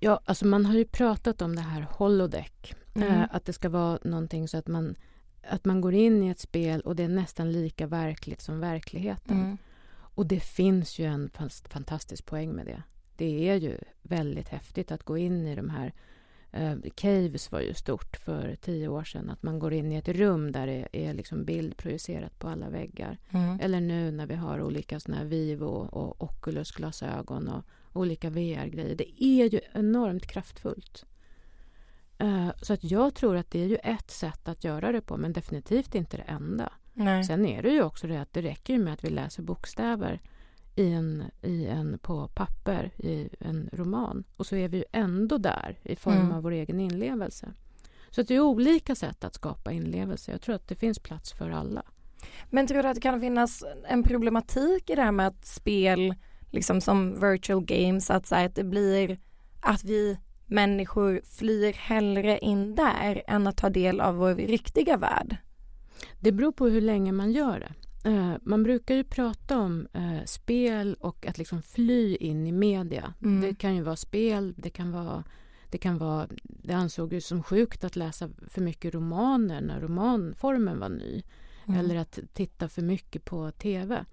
Ja, 0.00 0.20
alltså 0.24 0.46
man 0.46 0.66
har 0.66 0.74
ju 0.74 0.84
pratat 0.84 1.42
om 1.42 1.56
det 1.56 1.62
här 1.62 1.86
holodeck. 1.90 2.74
Mm. 2.94 3.08
Eh, 3.08 3.26
att 3.30 3.44
det 3.44 3.52
ska 3.52 3.68
vara 3.68 3.98
någonting 4.04 4.48
så 4.48 4.56
att 4.56 4.66
man, 4.66 4.94
att 5.48 5.64
man 5.64 5.80
går 5.80 5.94
in 5.94 6.22
i 6.22 6.28
ett 6.28 6.40
spel 6.40 6.80
och 6.80 6.96
det 6.96 7.02
är 7.02 7.08
nästan 7.08 7.52
lika 7.52 7.86
verkligt 7.86 8.40
som 8.40 8.60
verkligheten. 8.60 9.40
Mm. 9.40 9.56
Och 10.14 10.26
det 10.26 10.40
finns 10.40 10.98
ju 10.98 11.04
en 11.04 11.30
fantastisk 11.68 12.26
poäng 12.26 12.52
med 12.52 12.66
det. 12.66 12.82
Det 13.16 13.48
är 13.48 13.56
ju 13.56 13.78
väldigt 14.02 14.48
häftigt 14.48 14.92
att 14.92 15.02
gå 15.02 15.18
in 15.18 15.46
i 15.46 15.54
de 15.54 15.70
här 15.70 15.92
eh, 16.52 16.74
Caves 16.94 17.52
var 17.52 17.60
ju 17.60 17.74
stort 17.74 18.16
för 18.16 18.56
tio 18.60 18.88
år 18.88 19.04
sedan. 19.04 19.30
Att 19.30 19.42
man 19.42 19.58
går 19.58 19.72
in 19.72 19.92
i 19.92 19.96
ett 19.96 20.08
rum 20.08 20.52
där 20.52 20.66
det 20.66 20.88
är 20.92 21.14
liksom 21.14 21.44
bild 21.44 21.76
projicerat 21.76 22.38
på 22.38 22.48
alla 22.48 22.68
väggar. 22.68 23.18
Mm. 23.30 23.60
Eller 23.60 23.80
nu 23.80 24.10
när 24.10 24.26
vi 24.26 24.34
har 24.34 24.62
olika 24.62 25.00
såna 25.00 25.16
här 25.16 25.24
Vivo 25.24 25.66
och 25.66 26.22
Oculus-glasögon 26.22 27.48
och 27.48 27.64
olika 27.94 28.30
VR-grejer. 28.30 28.94
Det 28.94 29.24
är 29.24 29.50
ju 29.50 29.60
enormt 29.72 30.26
kraftfullt. 30.26 31.04
Eh, 32.18 32.48
Så 32.62 32.72
att 32.72 32.84
jag 32.84 33.14
tror 33.14 33.36
att 33.36 33.50
det 33.50 33.62
är 33.62 33.66
ju 33.68 33.76
ett 33.76 34.10
sätt 34.10 34.48
att 34.48 34.64
göra 34.64 34.92
det 34.92 35.00
på, 35.00 35.16
men 35.16 35.32
definitivt 35.32 35.94
inte 35.94 36.16
det 36.16 36.22
enda. 36.22 36.72
Nej. 36.92 37.24
Sen 37.24 37.46
är 37.46 37.62
det 37.62 37.70
ju 37.70 37.82
också 37.82 38.06
det 38.06 38.20
att 38.20 38.32
det 38.32 38.42
räcker 38.42 38.78
med 38.78 38.92
att 38.92 39.04
vi 39.04 39.10
läser 39.10 39.42
bokstäver 39.42 40.20
i 40.76 40.92
en, 40.92 41.24
i 41.42 41.66
en, 41.66 41.98
på 41.98 42.28
papper 42.28 42.90
i 42.98 43.28
en 43.40 43.70
roman. 43.72 44.24
Och 44.36 44.46
så 44.46 44.56
är 44.56 44.68
vi 44.68 44.76
ju 44.76 44.84
ändå 44.92 45.38
där 45.38 45.78
i 45.82 45.96
form 45.96 46.14
Mm. 46.14 46.32
av 46.32 46.42
vår 46.42 46.50
egen 46.52 46.80
inlevelse. 46.80 47.52
Så 48.10 48.20
att 48.20 48.28
det 48.28 48.34
är 48.34 48.40
olika 48.40 48.94
sätt 48.94 49.24
att 49.24 49.34
skapa 49.34 49.72
inlevelse. 49.72 50.30
Jag 50.30 50.40
tror 50.40 50.54
att 50.54 50.68
det 50.68 50.74
finns 50.74 50.98
plats 50.98 51.32
för 51.32 51.50
alla. 51.50 51.82
Men 52.50 52.66
tror 52.66 52.82
du 52.82 52.88
att 52.88 52.94
det 52.94 53.00
kan 53.00 53.20
finnas 53.20 53.64
en 53.88 54.02
problematik 54.02 54.90
i 54.90 54.94
det 54.94 55.02
här 55.02 55.12
med 55.12 55.26
att 55.26 55.46
spel, 55.46 56.14
liksom 56.54 56.80
som 56.80 57.20
virtual 57.20 57.64
games, 57.64 58.10
att, 58.10 58.26
så 58.26 58.34
här, 58.34 58.46
att 58.46 58.54
det 58.54 58.64
blir 58.64 59.18
att 59.60 59.84
vi 59.84 60.18
människor 60.46 61.20
flyr 61.24 61.72
hellre 61.72 62.38
in 62.38 62.74
där 62.74 63.22
än 63.26 63.46
att 63.46 63.56
ta 63.56 63.70
del 63.70 64.00
av 64.00 64.16
vår 64.16 64.34
riktiga 64.34 64.96
värld? 64.96 65.36
Det 66.20 66.32
beror 66.32 66.52
på 66.52 66.66
hur 66.66 66.80
länge 66.80 67.12
man 67.12 67.32
gör 67.32 67.60
det. 67.60 67.74
Eh, 68.10 68.34
man 68.42 68.62
brukar 68.62 68.94
ju 68.94 69.04
prata 69.04 69.58
om 69.58 69.86
eh, 69.92 70.24
spel 70.24 70.96
och 71.00 71.26
att 71.26 71.38
liksom 71.38 71.62
fly 71.62 72.16
in 72.16 72.46
i 72.46 72.52
media. 72.52 73.14
Mm. 73.22 73.40
Det 73.40 73.54
kan 73.54 73.76
ju 73.76 73.82
vara 73.82 73.96
spel, 73.96 74.54
det 74.56 74.70
kan 74.70 74.92
vara 74.92 75.24
det 75.70 75.78
kan 75.78 75.98
vara, 75.98 76.28
det 76.42 76.72
ansåg 76.72 77.12
ju 77.12 77.20
som 77.20 77.42
sjukt 77.42 77.84
att 77.84 77.96
läsa 77.96 78.30
för 78.48 78.60
mycket 78.60 78.94
romaner 78.94 79.60
när 79.60 79.80
romanformen 79.80 80.78
var 80.78 80.88
ny. 80.88 81.22
Mm. 81.66 81.80
Eller 81.80 81.96
att 81.96 82.18
titta 82.32 82.68
för 82.68 82.82
mycket 82.82 83.24
på 83.24 83.50
tv. 83.50 84.04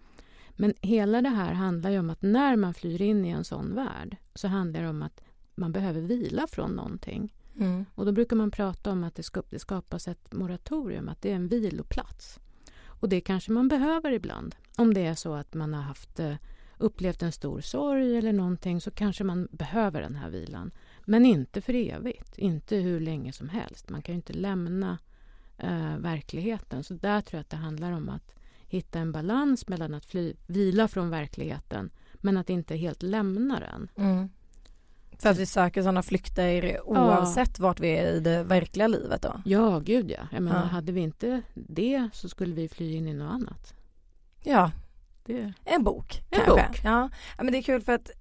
Men 0.56 0.74
hela 0.82 1.22
det 1.22 1.30
här 1.30 1.54
handlar 1.54 1.90
ju 1.90 2.00
om 2.00 2.10
att 2.10 2.22
när 2.22 2.56
man 2.56 2.74
flyr 2.74 3.02
in 3.02 3.26
i 3.26 3.30
en 3.30 3.44
sån 3.44 3.76
värld 3.76 4.18
så 4.36 4.48
handlar 4.48 4.82
det 4.82 4.90
om 4.90 5.02
att 5.02 5.22
man 5.56 5.72
behöver 5.72 6.02
vila 6.02 6.48
från 6.48 6.72
någonting. 6.72 7.34
Mm. 7.60 7.86
Och 7.96 8.06
då 8.06 8.12
brukar 8.12 8.36
man 8.36 8.52
prata 8.52 8.92
om 8.92 9.04
att 9.04 9.16
det, 9.16 9.24
ska, 9.24 9.44
det 9.50 9.60
skapas 9.60 10.08
ett 10.08 10.34
moratorium, 10.34 11.10
att 11.10 11.22
det 11.22 11.32
är 11.32 11.36
en 11.36 11.48
viloplats. 11.48 12.40
Och 12.86 13.10
det 13.10 13.22
kanske 13.22 13.52
man 13.52 13.68
behöver 13.68 14.12
ibland. 14.12 14.56
Om 14.78 14.94
det 14.94 15.06
är 15.06 15.16
så 15.16 15.34
att 15.34 15.54
man 15.54 15.74
har 15.74 15.82
haft, 15.82 16.20
eh, 16.20 16.36
upplevt 16.78 17.22
en 17.22 17.32
stor 17.32 17.62
sorg 17.62 18.18
eller 18.18 18.34
någonting 18.34 18.82
så 18.82 18.92
kanske 18.92 19.24
man 19.24 19.48
behöver 19.52 20.02
den 20.02 20.16
här 20.16 20.30
vilan. 20.30 20.72
Men 21.06 21.26
inte 21.26 21.62
för 21.62 21.74
evigt, 21.74 22.38
inte 22.38 22.76
hur 22.76 23.00
länge 23.00 23.32
som 23.34 23.50
helst. 23.50 23.90
Man 23.90 24.02
kan 24.02 24.14
ju 24.14 24.18
inte 24.18 24.34
lämna 24.34 24.98
eh, 25.58 25.98
verkligheten. 25.98 26.84
Så 26.84 26.94
där 26.94 27.22
tror 27.22 27.38
jag 27.38 27.42
att 27.42 27.50
det 27.50 27.58
handlar 27.58 27.92
om 27.92 28.10
att 28.10 28.34
hitta 28.72 29.00
en 29.00 29.12
balans 29.12 29.68
mellan 29.68 29.94
att 29.94 30.06
fly, 30.06 30.34
vila 30.48 30.88
från 30.88 31.10
verkligheten 31.10 31.92
men 32.14 32.38
att 32.38 32.50
inte 32.50 32.76
helt 32.76 33.04
lämna 33.04 33.60
den. 33.60 33.90
Mm. 33.96 34.30
För 35.20 35.30
att 35.30 35.38
vi 35.38 35.46
söker 35.46 35.82
sådana 35.82 36.04
flykter 36.04 36.82
oavsett 36.86 37.60
vart 37.60 37.80
vi 37.80 37.90
är 37.90 38.14
i 38.14 38.20
det 38.20 38.44
verkliga 38.44 38.88
livet 38.88 39.22
då? 39.22 39.42
Ja, 39.46 39.80
gud 39.80 40.12
ja. 40.12 40.28
Jag 40.32 40.42
menar, 40.44 40.60
Ja. 40.62 40.66
hade 40.68 40.92
vi 40.92 41.02
inte 41.02 41.42
det 41.54 42.10
så 42.14 42.30
skulle 42.30 42.56
vi 42.56 42.70
fly 42.70 42.96
in 42.96 43.08
i 43.08 43.14
något 43.14 43.32
annat. 43.34 43.74
Ja, 44.44 44.72
Det... 45.26 45.54
En 45.66 45.84
bok 45.84 46.22
En 46.30 46.40
kanske. 46.40 46.68
bok. 46.68 46.82
Ja. 46.84 47.10
ja, 47.38 47.44
men 47.44 47.52
det 47.52 47.58
är 47.58 47.62
kul 47.62 47.82
för 47.82 47.94
att 47.94 48.12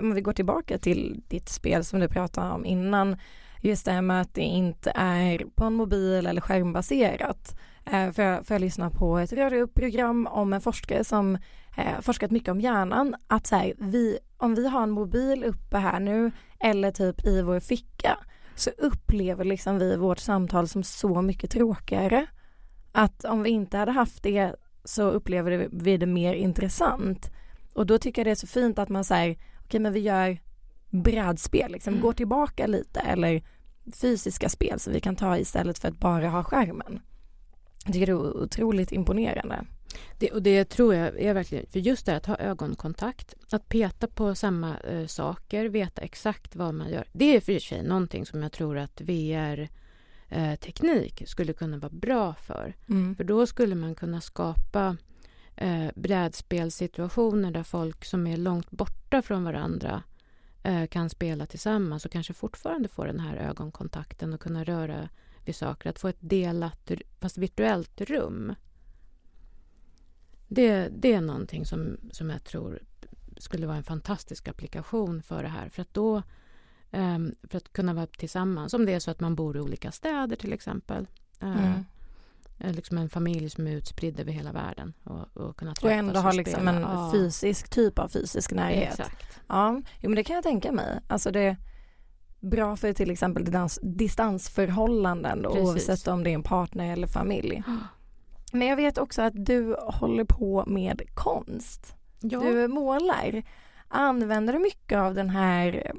om 0.00 0.14
vi 0.14 0.20
går 0.20 0.32
tillbaka 0.32 0.78
till 0.78 1.22
ditt 1.28 1.48
spel 1.48 1.84
som 1.84 2.00
du 2.00 2.08
pratade 2.08 2.50
om 2.52 2.64
innan. 2.66 3.16
just 3.62 3.84
det 3.84 3.92
här 3.92 4.02
med 4.02 4.20
att 4.20 4.34
det 4.34 4.40
inte 4.42 4.92
är 4.94 5.44
på 5.54 5.64
en 5.64 5.74
mobil 5.74 6.26
eller 6.26 6.40
skärmbaserat. 6.40 7.56
Eh, 7.84 8.12
för, 8.12 8.22
jag, 8.22 8.46
för 8.46 8.54
jag 8.54 8.60
lyssnar 8.60 8.90
på 8.90 9.18
ett 9.18 9.32
radioprogram 9.32 10.26
om 10.26 10.52
en 10.52 10.60
forskare 10.60 11.04
som 11.04 11.38
eh, 11.76 12.00
forskat 12.00 12.30
mycket 12.30 12.48
om 12.48 12.60
hjärnan. 12.60 13.14
Att 13.26 13.46
så 13.46 13.56
här, 13.56 13.74
vi, 13.78 14.18
om 14.36 14.54
vi 14.54 14.68
har 14.68 14.82
en 14.82 14.90
mobil 14.90 15.44
uppe 15.44 15.78
här 15.78 16.00
nu 16.00 16.30
eller 16.60 16.90
typ 16.90 17.26
i 17.26 17.42
vår 17.42 17.60
ficka 17.60 18.18
så 18.54 18.70
upplever 18.70 19.44
liksom 19.44 19.78
vi 19.78 19.96
vårt 19.96 20.18
samtal 20.18 20.68
som 20.68 20.82
så 20.82 21.22
mycket 21.22 21.50
tråkigare. 21.50 22.26
Att 22.92 23.24
om 23.24 23.42
vi 23.42 23.50
inte 23.50 23.76
hade 23.76 23.92
haft 23.92 24.22
det 24.22 24.54
så 24.84 25.10
upplever 25.10 25.68
vi 25.72 25.96
det 25.96 26.06
mer 26.06 26.34
intressant. 26.34 27.30
Och 27.74 27.86
då 27.86 27.98
tycker 27.98 28.20
jag 28.20 28.26
det 28.26 28.30
är 28.30 28.34
så 28.34 28.46
fint 28.46 28.78
att 28.78 28.88
man 28.88 29.04
säger, 29.04 29.32
okej 29.32 29.64
okay, 29.64 29.80
men 29.80 29.92
vi 29.92 30.00
gör 30.00 30.38
brädspel, 30.90 31.72
liksom 31.72 31.94
mm. 31.94 32.02
går 32.02 32.12
tillbaka 32.12 32.66
lite 32.66 33.00
eller 33.00 33.42
fysiska 33.94 34.48
spel 34.48 34.80
som 34.80 34.92
vi 34.92 35.00
kan 35.00 35.16
ta 35.16 35.38
istället 35.38 35.78
för 35.78 35.88
att 35.88 35.98
bara 35.98 36.28
ha 36.28 36.44
skärmen. 36.44 37.00
Jag 37.84 37.92
tycker 37.92 38.06
det 38.06 38.12
är 38.12 38.42
otroligt 38.42 38.92
imponerande. 38.92 39.64
Det, 40.18 40.30
och 40.30 40.42
det 40.42 40.64
tror 40.64 40.94
jag 40.94 41.20
är 41.20 41.34
verkligen, 41.34 41.66
för 41.66 41.80
just 41.80 42.06
det 42.06 42.16
att 42.16 42.26
ha 42.26 42.36
ögonkontakt, 42.36 43.34
att 43.50 43.68
peta 43.68 44.06
på 44.06 44.34
samma 44.34 44.78
eh, 44.78 45.06
saker, 45.06 45.64
veta 45.64 46.02
exakt 46.02 46.56
vad 46.56 46.74
man 46.74 46.90
gör. 46.90 47.04
Det 47.12 47.36
är 47.36 47.40
för 47.40 47.58
sig 47.58 47.82
någonting 47.82 48.26
som 48.26 48.42
jag 48.42 48.52
tror 48.52 48.78
att 48.78 49.00
VR 49.00 49.68
eh, 50.28 50.54
teknik 50.54 51.22
skulle 51.26 51.52
kunna 51.52 51.78
vara 51.78 51.92
bra 51.92 52.34
för. 52.34 52.76
Mm. 52.88 53.14
För 53.16 53.24
då 53.24 53.46
skulle 53.46 53.74
man 53.74 53.94
kunna 53.94 54.20
skapa 54.20 54.96
eh, 55.56 55.88
brädspelssituationer 55.94 57.50
där 57.50 57.62
folk 57.62 58.04
som 58.04 58.26
är 58.26 58.36
långt 58.36 58.70
borta 58.70 59.22
från 59.22 59.44
varandra 59.44 60.02
eh, 60.62 60.86
kan 60.86 61.10
spela 61.10 61.46
tillsammans 61.46 62.04
och 62.04 62.12
kanske 62.12 62.32
fortfarande 62.32 62.88
få 62.88 63.04
den 63.04 63.20
här 63.20 63.36
ögonkontakten 63.36 64.32
och 64.32 64.40
kunna 64.40 64.64
röra 64.64 65.08
vid 65.44 65.56
saker. 65.56 65.90
Att 65.90 65.98
få 65.98 66.08
ett 66.08 66.16
delat, 66.20 66.90
fast 67.20 67.38
virtuellt 67.38 68.00
rum. 68.00 68.54
Det, 70.48 70.88
det 70.88 71.12
är 71.12 71.20
någonting 71.20 71.66
som, 71.66 71.96
som 72.10 72.30
jag 72.30 72.44
tror 72.44 72.82
skulle 73.36 73.66
vara 73.66 73.76
en 73.76 73.84
fantastisk 73.84 74.48
applikation 74.48 75.22
för 75.22 75.42
det 75.42 75.48
här. 75.48 75.68
För 75.68 75.82
att 75.82 75.94
då 75.94 76.22
um, 76.90 77.34
för 77.42 77.56
att 77.56 77.72
kunna 77.72 77.94
vara 77.94 78.06
tillsammans. 78.06 78.74
Om 78.74 78.86
det 78.86 78.92
är 78.92 79.00
så 79.00 79.10
att 79.10 79.20
man 79.20 79.34
bor 79.34 79.56
i 79.56 79.60
olika 79.60 79.92
städer 79.92 80.36
till 80.36 80.52
exempel. 80.52 81.08
Uh, 81.42 81.80
Liksom 82.62 82.98
en 82.98 83.08
familj 83.08 83.50
som 83.50 83.66
är 83.66 83.70
utspridd 83.70 84.20
över 84.20 84.32
hela 84.32 84.52
världen 84.52 84.92
och, 85.04 85.36
och 85.36 85.56
kunna 85.56 85.74
träffas 85.74 85.84
och 85.84 85.92
ändå 85.92 86.20
ha 86.20 86.32
liksom 86.32 86.68
en 86.68 86.80
ja. 86.80 87.12
fysisk 87.12 87.68
typ 87.68 87.98
av 87.98 88.08
fysisk 88.08 88.52
närhet. 88.52 88.90
Exakt. 88.90 89.40
Ja, 89.46 89.82
jo, 90.00 90.10
men 90.10 90.16
det 90.16 90.24
kan 90.24 90.34
jag 90.34 90.42
tänka 90.42 90.72
mig. 90.72 91.00
Alltså 91.08 91.30
det 91.30 91.56
bra 92.40 92.76
för 92.76 92.92
till 92.92 93.10
exempel 93.10 93.44
distans, 93.44 93.78
distansförhållanden 93.82 95.42
då, 95.42 95.50
oavsett 95.50 96.08
om 96.08 96.24
det 96.24 96.30
är 96.30 96.34
en 96.34 96.42
partner 96.42 96.92
eller 96.92 97.06
familj. 97.06 97.62
Men 98.52 98.68
jag 98.68 98.76
vet 98.76 98.98
också 98.98 99.22
att 99.22 99.46
du 99.46 99.76
håller 99.78 100.24
på 100.24 100.64
med 100.66 101.02
konst. 101.14 101.94
Ja. 102.20 102.40
Du 102.40 102.68
målar. 102.68 103.42
Använder 103.88 104.52
du 104.52 104.58
mycket 104.58 104.98
av 104.98 105.14
den 105.14 105.30
här 105.30 105.92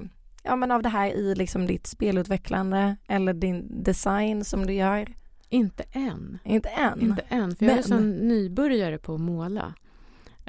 ja 0.43 0.55
men 0.55 0.71
av 0.71 0.81
det 0.81 0.89
här 0.89 1.11
i 1.11 1.35
liksom 1.35 1.65
ditt 1.65 1.87
spelutvecklande 1.87 2.95
eller 3.07 3.33
din 3.33 3.83
design 3.83 4.45
som 4.45 4.65
du 4.65 4.73
gör? 4.73 5.07
Inte 5.49 5.83
än. 5.91 6.39
Inte 6.43 6.69
än? 6.69 7.01
Inte 7.01 7.21
än, 7.29 7.55
för 7.55 7.65
men... 7.65 7.75
jag 7.75 7.83
är 7.83 7.87
sån 7.87 8.11
nybörjare 8.11 8.97
på 8.97 9.15
att 9.15 9.21
måla. 9.21 9.73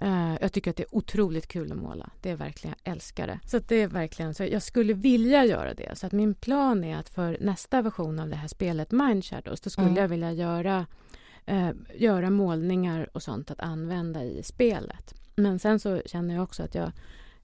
Uh, 0.03 0.37
jag 0.41 0.53
tycker 0.53 0.71
att 0.71 0.77
det 0.77 0.83
är 0.83 0.95
otroligt 0.95 1.49
kul 1.49 1.73
att 1.73 1.79
måla. 1.79 2.11
Det 2.21 2.31
är 2.31 2.37
verkligen, 2.37 2.77
jag 2.83 2.93
älskar 2.93 3.27
det. 3.27 3.41
Så 3.47 3.59
det 3.59 3.77
är 3.77 3.89
verkligen, 3.89 4.35
så 4.35 4.45
jag 4.45 4.63
skulle 4.63 4.95
vilja 4.95 5.45
göra 5.45 5.75
det. 5.75 5.99
Så 5.99 6.07
att 6.07 6.13
min 6.13 6.35
plan 6.35 6.85
är 6.85 6.97
att 6.97 7.09
för 7.09 7.37
nästa 7.41 7.83
version 7.83 8.19
av 8.19 8.29
det 8.29 8.37
här 8.37 8.49
spelet 8.49 8.91
Mind 8.91 9.25
Shadows, 9.25 9.61
då 9.61 9.71
skulle 9.71 9.87
mm. 9.87 10.01
jag 10.01 10.09
vilja 10.09 10.33
göra, 10.33 10.87
uh, 11.51 11.71
göra 11.95 12.31
målningar 12.31 13.09
och 13.13 13.23
sånt 13.23 13.51
att 13.51 13.61
använda 13.61 14.25
i 14.25 14.43
spelet. 14.43 15.15
Men 15.37 15.59
sen 15.59 15.81
så 15.81 16.03
känner 16.07 16.35
jag 16.35 16.45
också 16.45 16.63
att 16.63 16.75
jag 16.75 16.93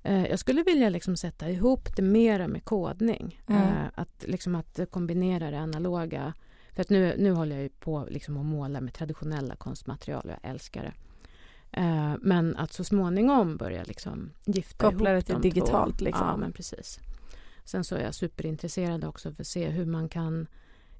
uh, 0.08 0.26
jag 0.26 0.38
skulle 0.38 0.62
vilja 0.62 0.88
liksom 0.88 1.16
sätta 1.16 1.50
ihop 1.50 1.96
det 1.96 2.02
mera 2.02 2.48
med 2.48 2.64
kodning. 2.64 3.42
Mm. 3.46 3.68
att, 3.94 4.24
liksom 4.26 4.54
att 4.54 4.80
kombinera 4.90 5.50
det 5.50 5.58
analoga. 5.58 6.32
För 6.74 6.82
att 6.82 6.90
nu, 6.90 7.14
nu 7.18 7.30
håller 7.30 7.60
jag 7.60 7.80
på 7.80 8.06
liksom 8.10 8.36
att 8.36 8.46
måla 8.46 8.80
med 8.80 8.94
traditionella 8.94 9.56
konstmaterial 9.56 10.22
och 10.24 10.30
jag 10.30 10.50
älskar 10.50 10.82
det. 10.82 10.92
Eh, 11.72 12.14
men 12.20 12.56
att 12.56 12.72
så 12.72 12.84
småningom 12.84 13.56
börja 13.56 13.84
liksom 13.84 14.30
gifta 14.44 14.90
Koppla 14.90 15.12
ihop 15.12 15.26
det 15.26 15.32
till 15.32 15.42
digitalt 15.42 15.98
två. 15.98 16.04
liksom. 16.04 16.26
Ja, 16.26 16.36
men 16.36 16.52
precis. 16.52 17.00
Sen 17.64 17.84
så 17.84 17.96
är 17.96 18.04
jag 18.04 18.14
superintresserad 18.14 19.04
också 19.04 19.32
för 19.32 19.42
att 19.42 19.46
se 19.46 19.68
hur 19.68 19.86
man 19.86 20.08
kan 20.08 20.46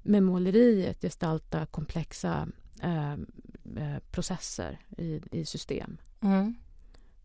med 0.03 0.23
måleriet 0.23 1.01
gestalta 1.01 1.65
komplexa 1.65 2.47
eh, 2.81 3.13
eh, 3.13 3.99
processer 4.11 4.79
i, 4.97 5.21
i 5.31 5.45
system. 5.45 5.97
Mm. 6.21 6.55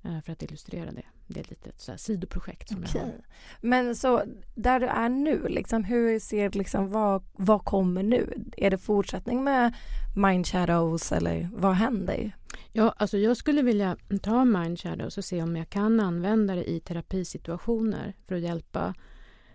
Eh, 0.04 0.20
för 0.20 0.32
att 0.32 0.42
illustrera 0.42 0.90
det. 0.90 1.02
Det 1.26 1.40
är 1.40 1.44
ett 1.44 1.50
litet 1.50 1.80
så 1.80 1.96
sidoprojekt 1.96 2.68
som 2.68 2.78
okay. 2.78 2.90
jag 2.94 3.00
har. 3.00 3.12
Men 3.60 3.96
så 3.96 4.22
där 4.54 4.80
du 4.80 4.86
är 4.86 5.08
nu, 5.08 5.48
liksom, 5.48 5.84
hur 5.84 6.18
ser 6.18 6.50
liksom, 6.50 6.90
vad, 6.90 7.24
vad 7.32 7.64
kommer 7.64 8.02
nu? 8.02 8.34
Är 8.56 8.70
det 8.70 8.78
fortsättning 8.78 9.44
med 9.44 9.74
Mind 10.16 10.46
Shadows 10.46 11.12
eller 11.12 11.48
vad 11.52 11.74
händer? 11.74 12.36
Ja, 12.72 12.94
alltså 12.96 13.18
jag 13.18 13.36
skulle 13.36 13.62
vilja 13.62 13.96
ta 14.22 14.44
Mind 14.44 14.80
Shadows 14.80 15.18
och 15.18 15.24
se 15.24 15.42
om 15.42 15.56
jag 15.56 15.70
kan 15.70 16.00
använda 16.00 16.54
det 16.54 16.70
i 16.70 16.80
terapisituationer 16.80 18.14
för 18.26 18.34
att 18.34 18.42
hjälpa, 18.42 18.94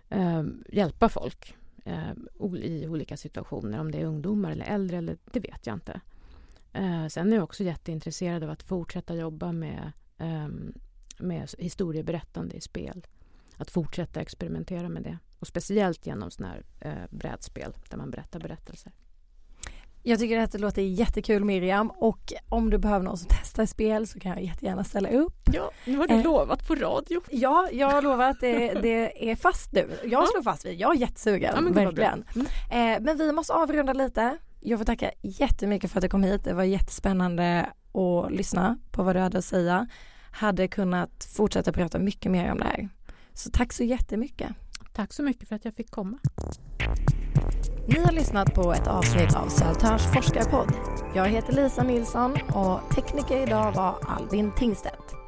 eh, 0.08 0.42
hjälpa 0.68 1.08
folk 1.08 1.54
eh, 1.84 2.12
i 2.62 2.86
olika 2.88 3.16
situationer. 3.16 3.80
Om 3.80 3.90
det 3.90 4.00
är 4.00 4.04
ungdomar 4.04 4.50
eller 4.50 4.64
äldre, 4.64 4.96
eller, 4.96 5.16
det 5.32 5.40
vet 5.40 5.66
jag 5.66 5.76
inte. 5.76 6.00
Eh, 6.72 7.06
sen 7.06 7.32
är 7.32 7.36
jag 7.36 7.44
också 7.44 7.64
jätteintresserad 7.64 8.42
av 8.42 8.50
att 8.50 8.62
fortsätta 8.62 9.14
jobba 9.14 9.52
med 9.52 9.92
med 11.18 11.50
historieberättande 11.58 12.56
i 12.56 12.60
spel. 12.60 13.06
Att 13.56 13.70
fortsätta 13.70 14.20
experimentera 14.20 14.88
med 14.88 15.02
det. 15.02 15.18
Och 15.38 15.46
speciellt 15.46 16.06
genom 16.06 16.30
sådana 16.30 16.54
här 16.54 16.64
eh, 16.80 17.08
brädspel 17.10 17.72
där 17.90 17.96
man 17.96 18.10
berättar 18.10 18.40
berättelser. 18.40 18.92
Jag 20.02 20.18
tycker 20.18 20.38
att 20.38 20.52
det 20.52 20.58
låter 20.58 20.82
jättekul 20.82 21.44
Miriam 21.44 21.90
och 21.90 22.32
om 22.48 22.70
du 22.70 22.78
behöver 22.78 23.04
någon 23.04 23.18
som 23.18 23.28
testar 23.30 23.66
spel 23.66 24.06
så 24.06 24.20
kan 24.20 24.32
jag 24.32 24.42
jättegärna 24.42 24.84
ställa 24.84 25.08
upp. 25.08 25.48
Ja, 25.52 25.70
nu 25.84 25.96
har 25.96 26.08
du 26.08 26.14
eh, 26.14 26.22
lovat 26.22 26.68
på 26.68 26.74
radio. 26.74 27.20
Ja, 27.30 27.68
jag 27.72 27.90
har 27.90 28.02
lovat 28.02 28.30
att 28.30 28.40
det, 28.40 28.74
det 28.82 29.30
är 29.30 29.36
fast 29.36 29.72
nu. 29.72 29.90
Jag 30.02 30.12
ja. 30.12 30.26
slår 30.32 30.42
fast 30.42 30.66
vid, 30.66 30.80
jag 30.80 30.94
är 30.94 31.00
jättesugen, 31.00 31.54
ja, 31.66 31.72
verkligen. 31.72 32.24
Mm. 32.34 32.46
Eh, 32.70 33.02
men 33.04 33.18
vi 33.18 33.32
måste 33.32 33.52
avrunda 33.52 33.92
lite. 33.92 34.36
Jag 34.60 34.78
får 34.78 34.84
tacka 34.84 35.10
jättemycket 35.22 35.90
för 35.90 35.98
att 35.98 36.02
du 36.02 36.08
kom 36.08 36.22
hit. 36.22 36.44
Det 36.44 36.54
var 36.54 36.64
jättespännande 36.64 37.72
att 37.94 38.32
lyssna 38.32 38.78
på 38.90 39.02
vad 39.02 39.16
du 39.16 39.20
hade 39.20 39.38
att 39.38 39.44
säga 39.44 39.86
hade 40.30 40.68
kunnat 40.68 41.24
fortsätta 41.36 41.72
prata 41.72 41.98
mycket 41.98 42.32
mer 42.32 42.52
om 42.52 42.58
det 42.58 42.64
här. 42.64 42.88
Så 43.34 43.50
tack 43.50 43.72
så 43.72 43.84
jättemycket. 43.84 44.50
Tack 44.92 45.12
så 45.12 45.22
mycket 45.22 45.48
för 45.48 45.56
att 45.56 45.64
jag 45.64 45.74
fick 45.74 45.90
komma. 45.90 46.18
Ni 47.88 47.98
har 47.98 48.12
lyssnat 48.12 48.54
på 48.54 48.72
ett 48.72 48.86
avsnitt 48.86 49.36
av 49.36 49.48
Södertörns 49.48 50.02
forskarpodd. 50.02 50.72
Jag 51.14 51.28
heter 51.28 51.52
Lisa 51.52 51.82
Nilsson 51.82 52.32
och 52.54 52.94
tekniker 52.94 53.42
idag 53.42 53.72
var 53.72 53.98
Albin 54.08 54.52
Tingstedt. 54.56 55.19